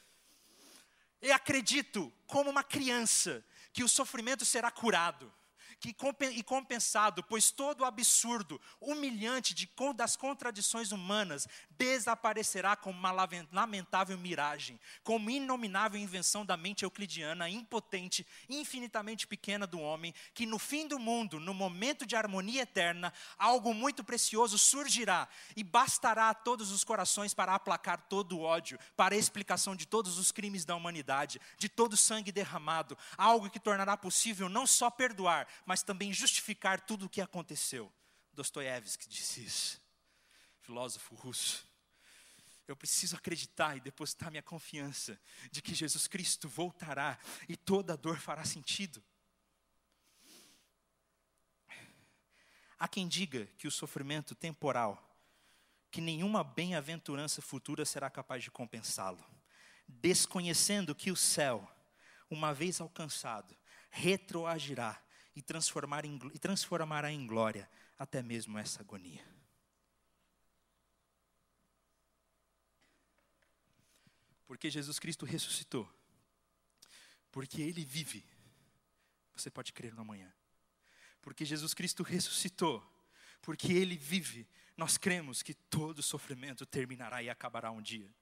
[1.20, 5.33] E acredito, como uma criança, que o sofrimento será curado
[5.81, 5.95] que,
[6.33, 13.12] e compensado, pois todo o absurdo, humilhante de, das contradições humanas desaparecerá como uma
[13.53, 20.59] lamentável miragem, como inominável invenção da mente euclidiana, impotente, infinitamente pequena do homem, que no
[20.59, 26.35] fim do mundo, no momento de harmonia eterna, algo muito precioso surgirá e bastará a
[26.35, 30.64] todos os corações para aplacar todo o ódio, para a explicação de todos os crimes
[30.64, 35.83] da humanidade, de todo o sangue derramado, algo que tornará possível não só perdoar, mas
[35.83, 37.93] também justificar tudo o que aconteceu.
[38.33, 39.79] Dostoiévski disse isso,
[40.62, 41.69] filósofo russo.
[42.66, 48.19] Eu preciso acreditar e depositar minha confiança de que Jesus Cristo voltará e toda dor
[48.19, 49.05] fará sentido.
[52.79, 55.14] Há quem diga que o sofrimento temporal,
[55.91, 59.23] que nenhuma bem-aventurança futura será capaz de compensá-lo,
[59.87, 61.71] desconhecendo que o céu,
[62.31, 63.55] uma vez alcançado,
[63.91, 64.99] retroagirá
[65.39, 69.24] e, transformar em, e transformará em glória até mesmo essa agonia.
[74.45, 75.89] Porque Jesus Cristo ressuscitou.
[77.30, 78.26] Porque Ele vive.
[79.36, 80.34] Você pode crer no amanhã.
[81.22, 82.84] Porque Jesus Cristo ressuscitou.
[83.41, 84.49] Porque Ele vive.
[84.76, 88.12] Nós cremos que todo sofrimento terminará e acabará um dia.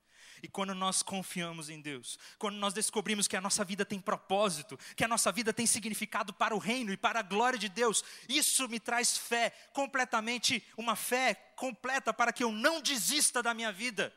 [0.43, 4.79] E quando nós confiamos em Deus, quando nós descobrimos que a nossa vida tem propósito,
[4.95, 8.05] que a nossa vida tem significado para o reino e para a glória de Deus,
[8.29, 13.73] isso me traz fé, completamente, uma fé completa para que eu não desista da minha
[13.73, 14.13] vida.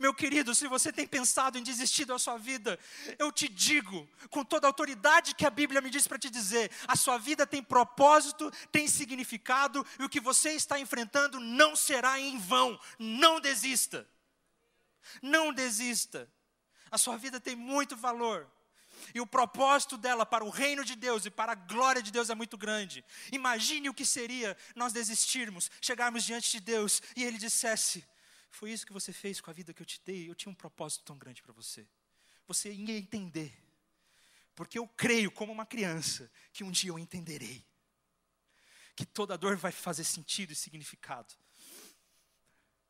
[0.00, 2.78] Meu querido, se você tem pensado em desistir da sua vida,
[3.18, 6.70] eu te digo, com toda a autoridade que a Bíblia me diz para te dizer,
[6.86, 12.18] a sua vida tem propósito, tem significado, e o que você está enfrentando não será
[12.20, 12.78] em vão.
[12.98, 14.06] Não desista.
[15.22, 16.30] Não desista.
[16.90, 18.50] A sua vida tem muito valor.
[19.14, 22.30] E o propósito dela para o reino de Deus e para a glória de Deus
[22.30, 23.04] é muito grande.
[23.32, 28.04] Imagine o que seria nós desistirmos, chegarmos diante de Deus e Ele dissesse:
[28.50, 30.54] Foi isso que você fez com a vida que eu te dei, eu tinha um
[30.54, 31.86] propósito tão grande para você.
[32.48, 33.52] Você ia entender,
[34.54, 37.64] porque eu creio, como uma criança, que um dia eu entenderei,
[38.94, 41.34] que toda dor vai fazer sentido e significado,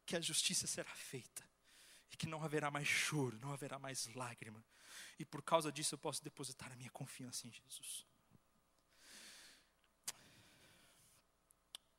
[0.04, 1.45] que a justiça será feita
[2.16, 4.64] e que não haverá mais choro, não haverá mais lágrima.
[5.18, 8.06] E por causa disso eu posso depositar a minha confiança em Jesus.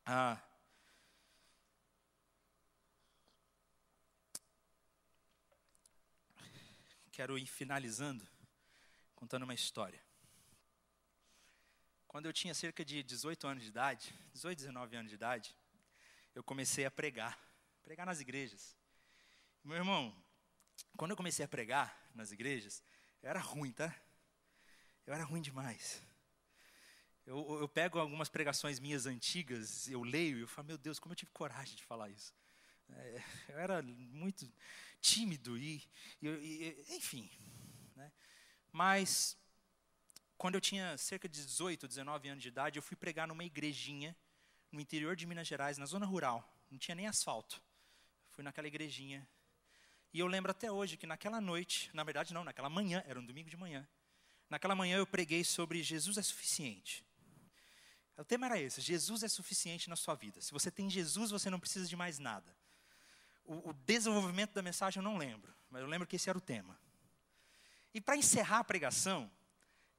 [0.04, 0.42] Ah.
[7.12, 8.26] Quero ir finalizando
[9.14, 10.02] contando uma história.
[12.08, 15.56] Quando eu tinha cerca de 18 anos de idade, 18, 19 anos de idade,
[16.34, 17.38] eu comecei a pregar,
[17.84, 18.77] pregar nas igrejas.
[19.68, 20.16] Meu irmão,
[20.96, 22.82] quando eu comecei a pregar nas igrejas,
[23.22, 23.94] eu era ruim, tá?
[25.06, 26.02] Eu era ruim demais.
[27.26, 31.12] Eu, eu pego algumas pregações minhas antigas, eu leio e eu falo, meu Deus, como
[31.12, 32.32] eu tive coragem de falar isso.
[32.88, 34.50] É, eu era muito
[35.02, 35.86] tímido e,
[36.22, 37.30] e, e enfim.
[37.94, 38.10] Né?
[38.72, 39.36] Mas,
[40.38, 44.16] quando eu tinha cerca de 18, 19 anos de idade, eu fui pregar numa igrejinha
[44.72, 46.50] no interior de Minas Gerais, na zona rural.
[46.70, 47.62] Não tinha nem asfalto.
[48.30, 49.28] Fui naquela igrejinha
[50.12, 53.24] e eu lembro até hoje que naquela noite, na verdade não, naquela manhã, era um
[53.24, 53.86] domingo de manhã.
[54.48, 57.04] Naquela manhã eu preguei sobre Jesus é suficiente.
[58.16, 60.40] O tema era esse: Jesus é suficiente na sua vida.
[60.40, 62.56] Se você tem Jesus, você não precisa de mais nada.
[63.44, 66.40] O, o desenvolvimento da mensagem eu não lembro, mas eu lembro que esse era o
[66.40, 66.78] tema.
[67.94, 69.30] E para encerrar a pregação,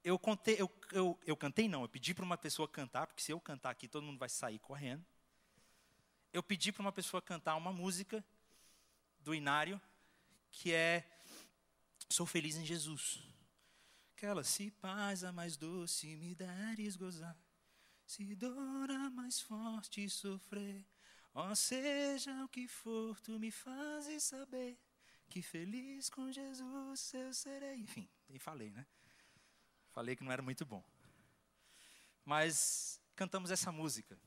[0.04, 3.32] eu, contei, eu, eu, eu cantei, não, eu pedi para uma pessoa cantar, porque se
[3.32, 5.04] eu cantar aqui, todo mundo vai sair correndo.
[6.32, 8.24] Eu pedi para uma pessoa cantar uma música
[9.20, 9.80] do Inário,
[10.50, 11.04] que é
[12.10, 13.22] Sou feliz em Jesus.
[14.16, 17.38] Aquela, se paz a mais doce me deres gozar,
[18.04, 20.84] se dor a mais forte sofrer,
[21.32, 24.76] ó seja o que for, tu me fazes saber
[25.28, 27.76] que feliz com Jesus eu serei.
[27.76, 28.84] Enfim, e falei, né?
[29.92, 30.84] Falei que não era muito bom.
[32.24, 34.18] Mas cantamos essa música.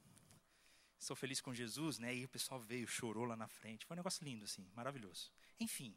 [0.98, 2.16] Sou feliz com Jesus, né?
[2.16, 3.86] E o pessoal veio, chorou lá na frente.
[3.86, 5.30] Foi um negócio lindo, assim, maravilhoso.
[5.60, 5.94] Enfim,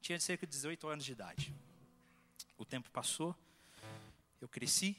[0.00, 1.54] tinha cerca de 18 anos de idade.
[2.56, 3.36] O tempo passou,
[4.40, 4.96] eu cresci,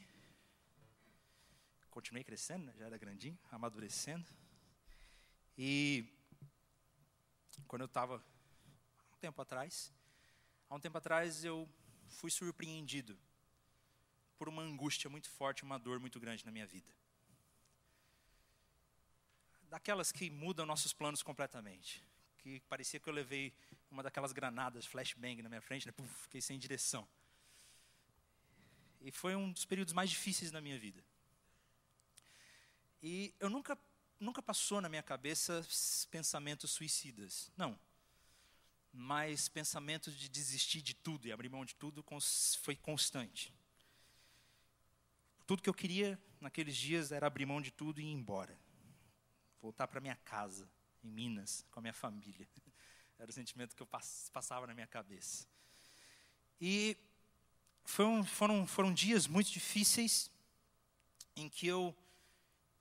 [1.89, 2.73] continuei crescendo, né?
[2.77, 4.25] já era grandinho, amadurecendo.
[5.57, 6.05] E
[7.67, 8.23] quando eu estava
[9.13, 9.93] um tempo atrás,
[10.69, 11.69] há um tempo atrás eu
[12.07, 13.17] fui surpreendido
[14.37, 16.91] por uma angústia muito forte, uma dor muito grande na minha vida.
[19.69, 22.03] Daquelas que mudam nossos planos completamente.
[22.39, 23.53] Que parecia que eu levei
[23.91, 25.91] uma daquelas granadas flashbang na minha frente, né?
[25.91, 27.07] Puf, fiquei sem direção.
[29.01, 31.03] E foi um dos períodos mais difíceis na minha vida.
[33.03, 33.77] E eu nunca,
[34.19, 35.65] nunca passou na minha cabeça
[36.09, 37.51] pensamentos suicidas.
[37.57, 37.77] Não.
[38.93, 42.05] Mas pensamentos de desistir de tudo e abrir mão de tudo
[42.61, 43.53] foi constante.
[45.47, 48.57] Tudo que eu queria naqueles dias era abrir mão de tudo e ir embora.
[49.61, 50.69] Voltar para minha casa,
[51.03, 52.47] em Minas, com a minha família.
[53.21, 53.87] Era o sentimento que eu
[54.33, 55.45] passava na minha cabeça.
[56.59, 56.97] E
[57.85, 60.31] foram, foram, foram dias muito difíceis
[61.35, 61.95] em que eu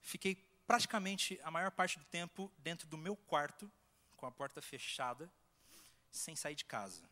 [0.01, 0.37] fiquei
[0.67, 3.71] praticamente a maior parte do tempo dentro do meu quarto,
[4.17, 5.31] com a porta fechada,
[6.11, 7.03] sem sair de casa.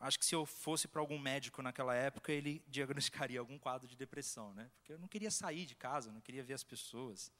[0.00, 3.96] Acho que se eu fosse para algum médico naquela época, ele diagnosticaria algum quadro de
[3.96, 4.70] depressão, né?
[4.76, 7.30] Porque eu não queria sair de casa, não queria ver as pessoas.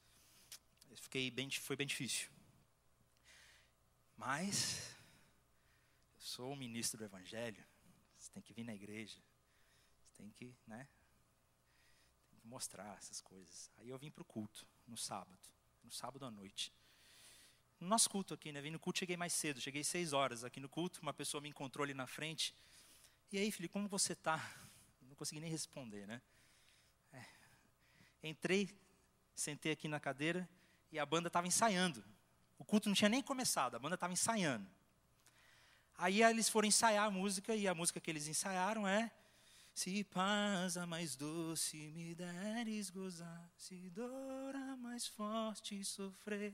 [0.93, 2.29] Fiquei bem, foi bem difícil.
[4.15, 4.95] Mas,
[6.15, 7.63] eu sou o ministro do Evangelho,
[8.17, 9.19] você tem que vir na igreja,
[9.97, 10.87] você tem que, né,
[12.29, 13.71] tem que mostrar essas coisas.
[13.77, 15.39] Aí eu vim para o culto, no sábado,
[15.83, 16.71] no sábado à noite.
[17.79, 20.59] No nosso culto aqui, né, vim no culto, cheguei mais cedo, cheguei seis horas aqui
[20.59, 22.55] no culto, uma pessoa me encontrou ali na frente.
[23.31, 24.39] E aí, filho, como você está?
[25.01, 26.21] Não consegui nem responder, né?
[27.11, 27.25] É.
[28.23, 28.69] Entrei,
[29.35, 30.47] sentei aqui na cadeira
[30.91, 32.03] e a banda estava ensaiando.
[32.57, 34.67] O culto não tinha nem começado, a banda estava ensaiando.
[35.97, 39.11] Aí eles foram ensaiar a música, e a música que eles ensaiaram é
[39.73, 46.53] Se paz a mais doce me deres gozar, se dor a mais forte sofrer,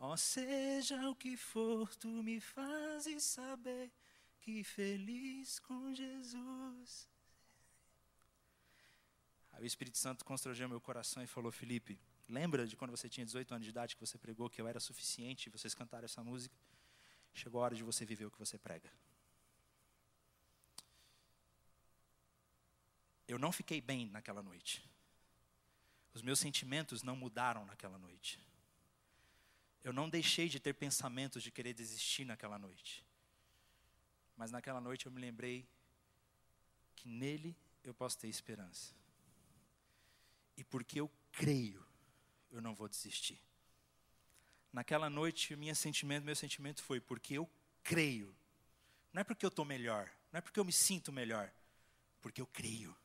[0.00, 3.90] Ó, seja o que for, tu me fazes saber
[4.40, 7.08] que feliz com Jesus.
[9.52, 11.98] Aí o Espírito Santo constrangeu meu coração e falou: Felipe,
[12.28, 14.78] lembra de quando você tinha 18 anos de idade que você pregou que eu era
[14.78, 16.54] suficiente e vocês cantaram essa música?
[17.34, 18.90] Chegou a hora de você viver o que você prega.
[23.26, 24.82] Eu não fiquei bem naquela noite.
[26.14, 28.40] Os meus sentimentos não mudaram naquela noite.
[29.84, 33.04] Eu não deixei de ter pensamentos de querer desistir naquela noite.
[34.36, 35.68] Mas naquela noite eu me lembrei
[36.96, 38.94] que nele eu posso ter esperança.
[40.56, 41.86] E porque eu creio,
[42.50, 43.40] eu não vou desistir.
[44.72, 47.50] Naquela noite, minha sentimento, meu sentimento foi porque eu
[47.82, 48.34] creio.
[49.12, 51.52] Não é porque eu estou melhor, não é porque eu me sinto melhor,
[52.20, 52.96] porque eu creio.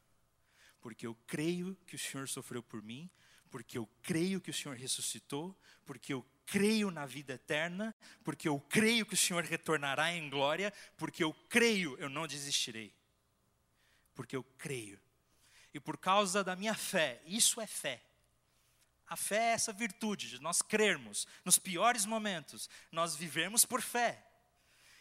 [0.82, 3.10] Porque eu creio que o Senhor sofreu por mim,
[3.50, 8.60] porque eu creio que o Senhor ressuscitou, porque eu creio na vida eterna, porque eu
[8.60, 12.94] creio que o Senhor retornará em glória, porque eu creio, eu não desistirei.
[14.14, 15.00] Porque eu creio.
[15.74, 18.04] E por causa da minha fé, isso é fé.
[19.14, 24.26] A fé é essa virtude de nós crermos nos piores momentos, nós vivemos por fé.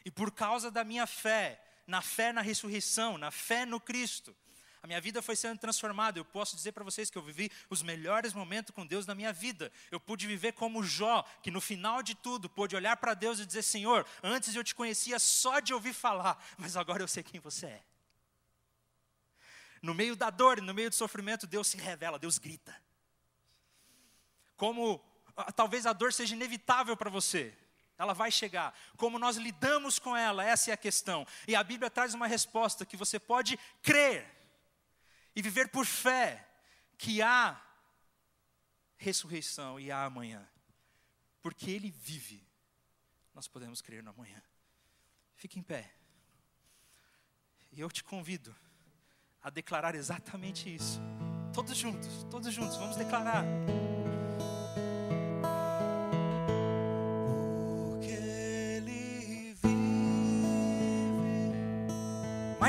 [0.04, 4.36] E por causa da minha fé, na fé na ressurreição, na fé no Cristo,
[4.82, 6.18] a minha vida foi sendo transformada.
[6.18, 9.32] Eu posso dizer para vocês que eu vivi os melhores momentos com Deus na minha
[9.32, 9.72] vida.
[9.90, 13.46] Eu pude viver como Jó, que no final de tudo pôde olhar para Deus e
[13.46, 17.40] dizer: Senhor, antes eu te conhecia só de ouvir falar, mas agora eu sei quem
[17.40, 17.82] você é.
[19.80, 22.78] No meio da dor, no meio do sofrimento, Deus se revela, Deus grita.
[24.62, 25.04] Como
[25.36, 27.52] ah, talvez a dor seja inevitável para você,
[27.98, 28.72] ela vai chegar.
[28.96, 31.26] Como nós lidamos com ela, essa é a questão.
[31.48, 34.24] E a Bíblia traz uma resposta que você pode crer
[35.34, 36.48] e viver por fé
[36.96, 37.60] que há
[38.96, 40.48] ressurreição e há amanhã.
[41.40, 42.46] Porque Ele vive,
[43.34, 44.40] nós podemos crer no amanhã.
[45.34, 45.92] Fique em pé.
[47.72, 48.54] E eu te convido
[49.42, 51.00] a declarar exatamente isso.
[51.52, 53.44] Todos juntos, todos juntos, vamos declarar.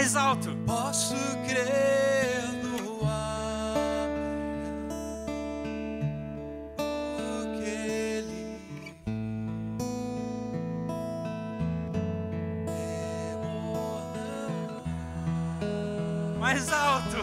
[0.04, 0.54] Mais alto.
[0.66, 1.16] Posso
[1.48, 1.94] crer.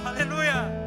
[0.01, 0.80] uma vez, mais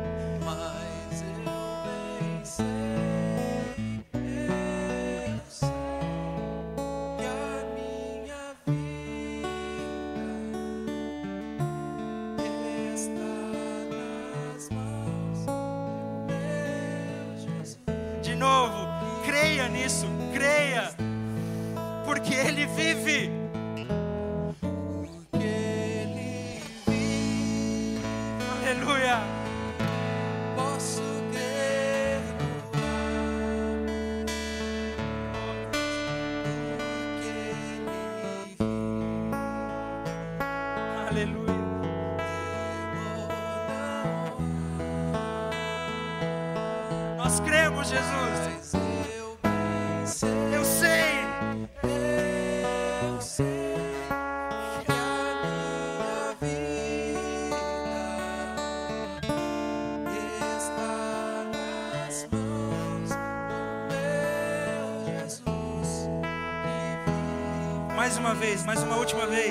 [68.82, 69.43] uma última vez.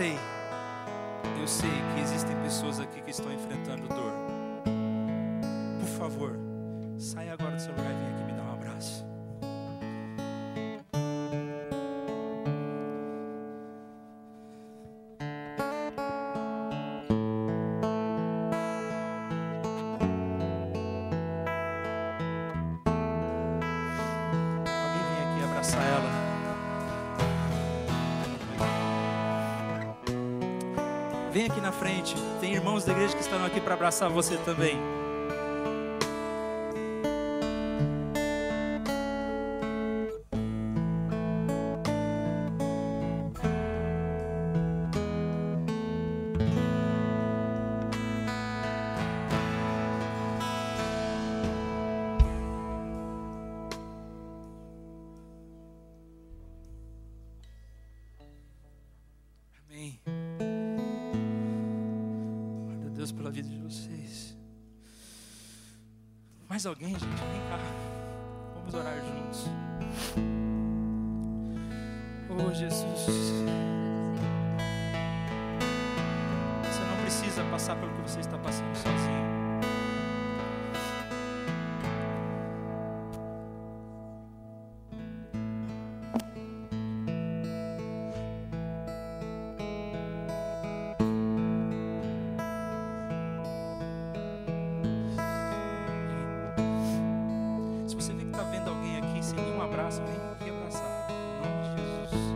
[0.00, 0.16] Sei,
[1.38, 4.12] eu sei que existem pessoas aqui que estão enfrentando dor.
[5.78, 6.38] Por favor,
[31.50, 32.14] aqui na frente.
[32.40, 34.89] Tem irmãos da igreja que estão aqui para abraçar você também.
[66.60, 67.09] Mais alguém, gente?
[99.30, 101.06] Aqui sem nenhum abraço, vem aqui abraçar.
[101.10, 102.34] Em nome de Jesus.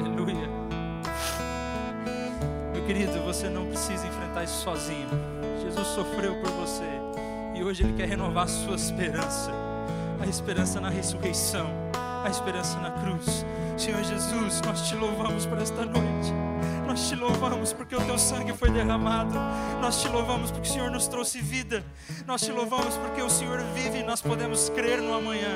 [0.00, 0.48] Aleluia.
[2.72, 5.08] Meu querido, você não precisa enfrentar isso sozinho.
[5.62, 6.84] Jesus sofreu por você
[7.54, 9.50] e hoje Ele quer renovar a sua esperança
[10.20, 11.66] a esperança na ressurreição,
[12.24, 13.44] a esperança na cruz.
[13.76, 16.32] Senhor Jesus, nós te louvamos por esta noite.
[16.86, 19.34] Nós te louvamos porque o teu sangue foi derramado.
[19.80, 21.84] Nós te louvamos porque o Senhor nos trouxe vida.
[22.26, 25.52] Nós te louvamos porque o Senhor vive e nós podemos crer no amanhã.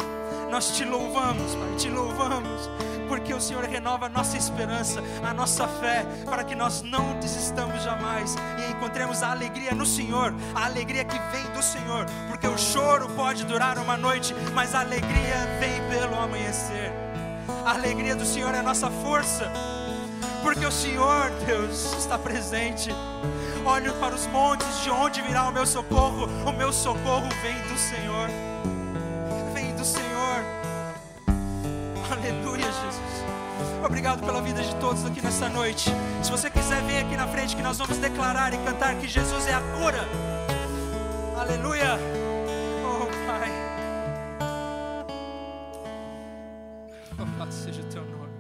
[0.51, 2.69] Nós te louvamos, Pai, te louvamos
[3.09, 7.83] porque o Senhor renova a nossa esperança, a nossa fé, para que nós não desistamos
[7.83, 12.59] jamais e encontremos a alegria no Senhor, a alegria que vem do Senhor, porque o
[12.59, 16.93] choro pode durar uma noite, mas a alegria vem pelo amanhecer.
[17.65, 19.51] A alegria do Senhor é a nossa força,
[20.43, 22.91] porque o Senhor, Deus, está presente.
[23.65, 26.27] Olho para os montes, de onde virá o meu socorro?
[26.47, 28.48] O meu socorro vem do Senhor.
[34.19, 35.91] Obrigado pela vida de todos aqui nessa noite.
[36.23, 39.47] Se você quiser vir aqui na frente, que nós vamos declarar e cantar que Jesus
[39.47, 40.01] é a cura.
[41.39, 41.97] Aleluia.
[42.85, 43.49] Oh, Pai.
[47.17, 48.33] Louvado seja o teu nome.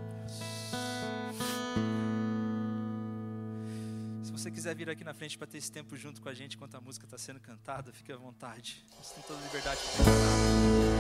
[4.24, 6.56] Se você quiser vir aqui na frente para ter esse tempo junto com a gente
[6.56, 8.84] enquanto a música está sendo cantada, fique à vontade.
[9.00, 10.98] Você tem toda a liberdade para cantar.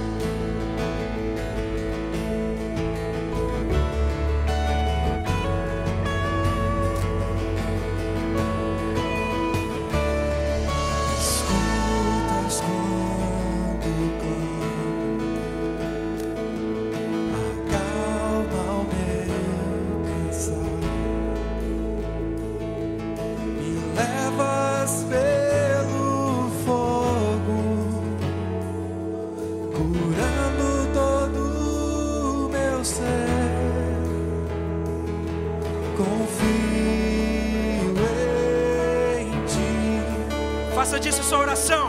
[41.58, 41.87] Disso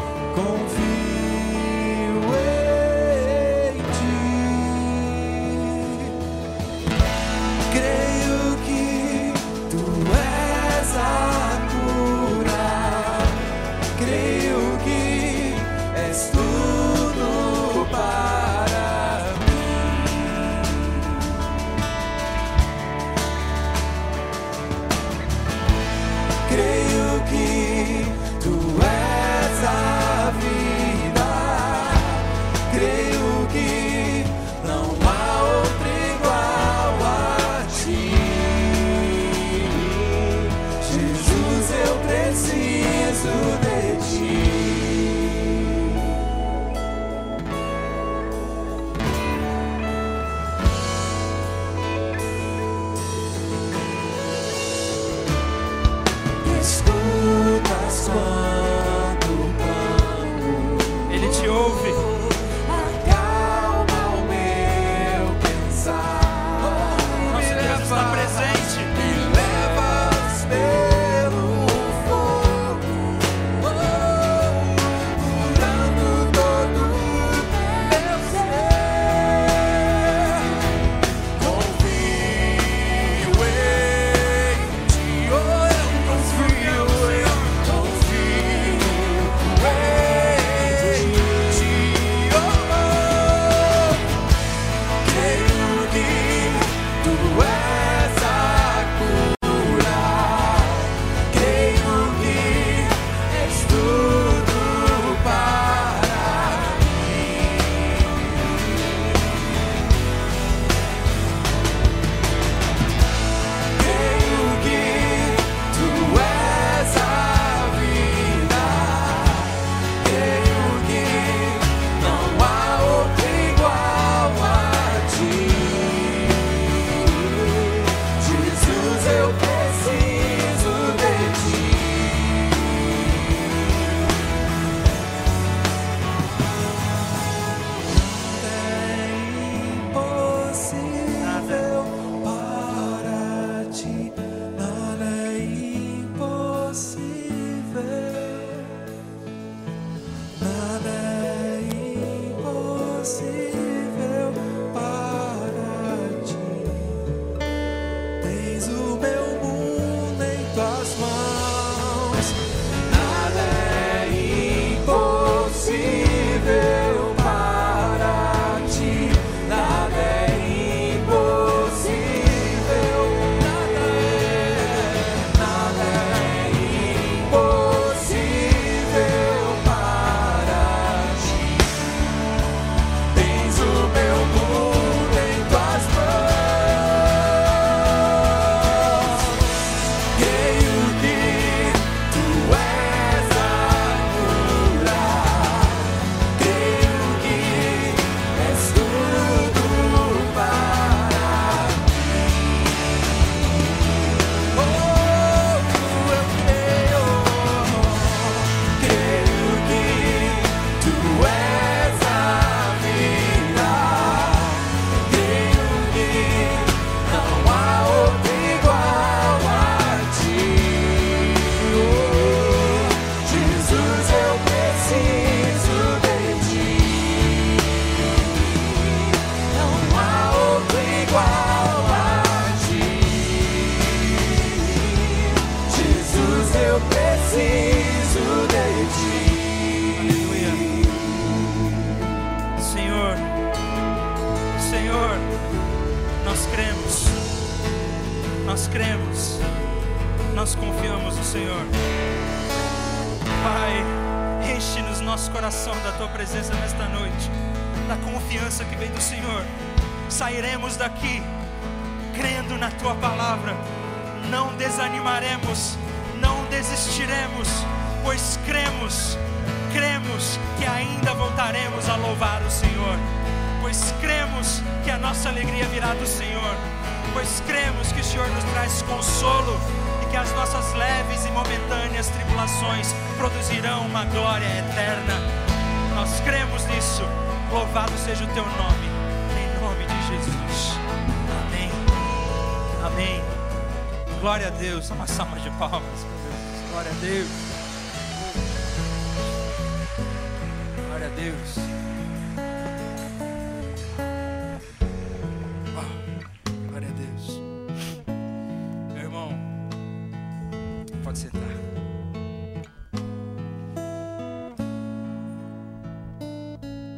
[311.10, 311.41] pode sentar.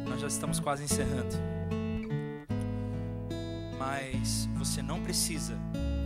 [0.06, 1.34] Nós já estamos quase encerrando.
[3.78, 5.56] Mas você não precisa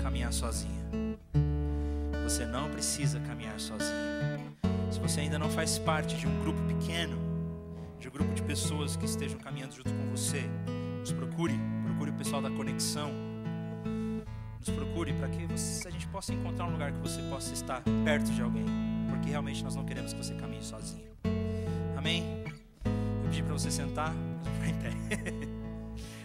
[0.01, 0.87] caminhar sozinha.
[2.23, 3.91] Você não precisa caminhar sozinha.
[4.93, 7.19] Se você ainda não faz parte de um grupo pequeno,
[7.99, 10.43] de um grupo de pessoas que estejam caminhando junto com você,
[11.01, 13.26] nos procure, procure o pessoal da conexão.
[14.67, 17.83] Nos procure para que você- a gente possa encontrar um lugar que você possa estar
[18.05, 18.65] perto de alguém,
[19.09, 21.09] porque realmente nós não queremos que você caminhe sozinho.
[21.97, 22.43] Amém?
[22.85, 24.13] Eu pedi para você sentar,
[24.43, 24.91] ficar em pé.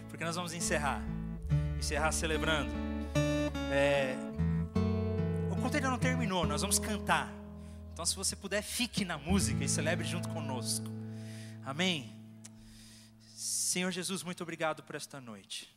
[0.08, 1.00] porque nós vamos encerrar.
[1.78, 2.72] Encerrar celebrando.
[3.72, 4.16] É,
[5.52, 7.32] O culto ainda não terminou, nós vamos cantar.
[7.92, 10.86] Então, se você puder, fique na música e celebre junto conosco.
[11.64, 12.12] Amém?
[13.36, 15.72] Senhor Jesus, muito obrigado por esta noite.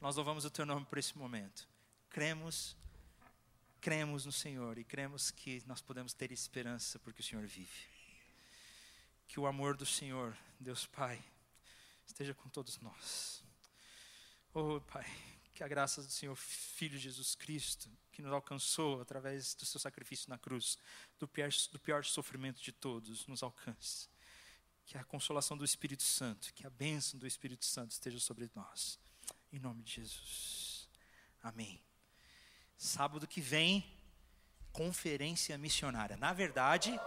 [0.00, 1.66] Nós louvamos o Teu nome por esse momento.
[2.14, 2.76] Cremos,
[3.80, 7.88] cremos no Senhor e cremos que nós podemos ter esperança porque o Senhor vive.
[9.26, 11.20] Que o amor do Senhor, Deus Pai,
[12.06, 13.42] esteja com todos nós.
[14.54, 15.04] Oh, Pai,
[15.52, 20.30] que a graça do Senhor Filho Jesus Cristo, que nos alcançou através do seu sacrifício
[20.30, 20.78] na cruz,
[21.18, 24.08] do pior, do pior sofrimento de todos, nos alcance.
[24.86, 29.00] Que a consolação do Espírito Santo, que a bênção do Espírito Santo esteja sobre nós.
[29.52, 30.88] Em nome de Jesus.
[31.42, 31.82] Amém.
[32.76, 33.84] Sábado que vem,
[34.72, 36.16] conferência missionária.
[36.16, 36.98] Na verdade,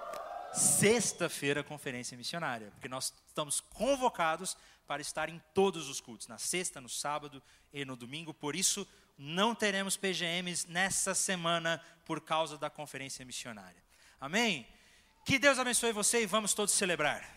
[0.53, 4.57] sexta-feira, conferência missionária, porque nós estamos convocados
[4.87, 7.43] para estar em todos os cultos, na sexta, no sábado
[7.73, 8.33] e no domingo.
[8.33, 8.87] Por isso,
[9.17, 13.83] não teremos PGMs nessa semana por causa da conferência missionária.
[14.19, 14.65] Amém?
[15.25, 17.36] Que Deus abençoe você e vamos todos celebrar.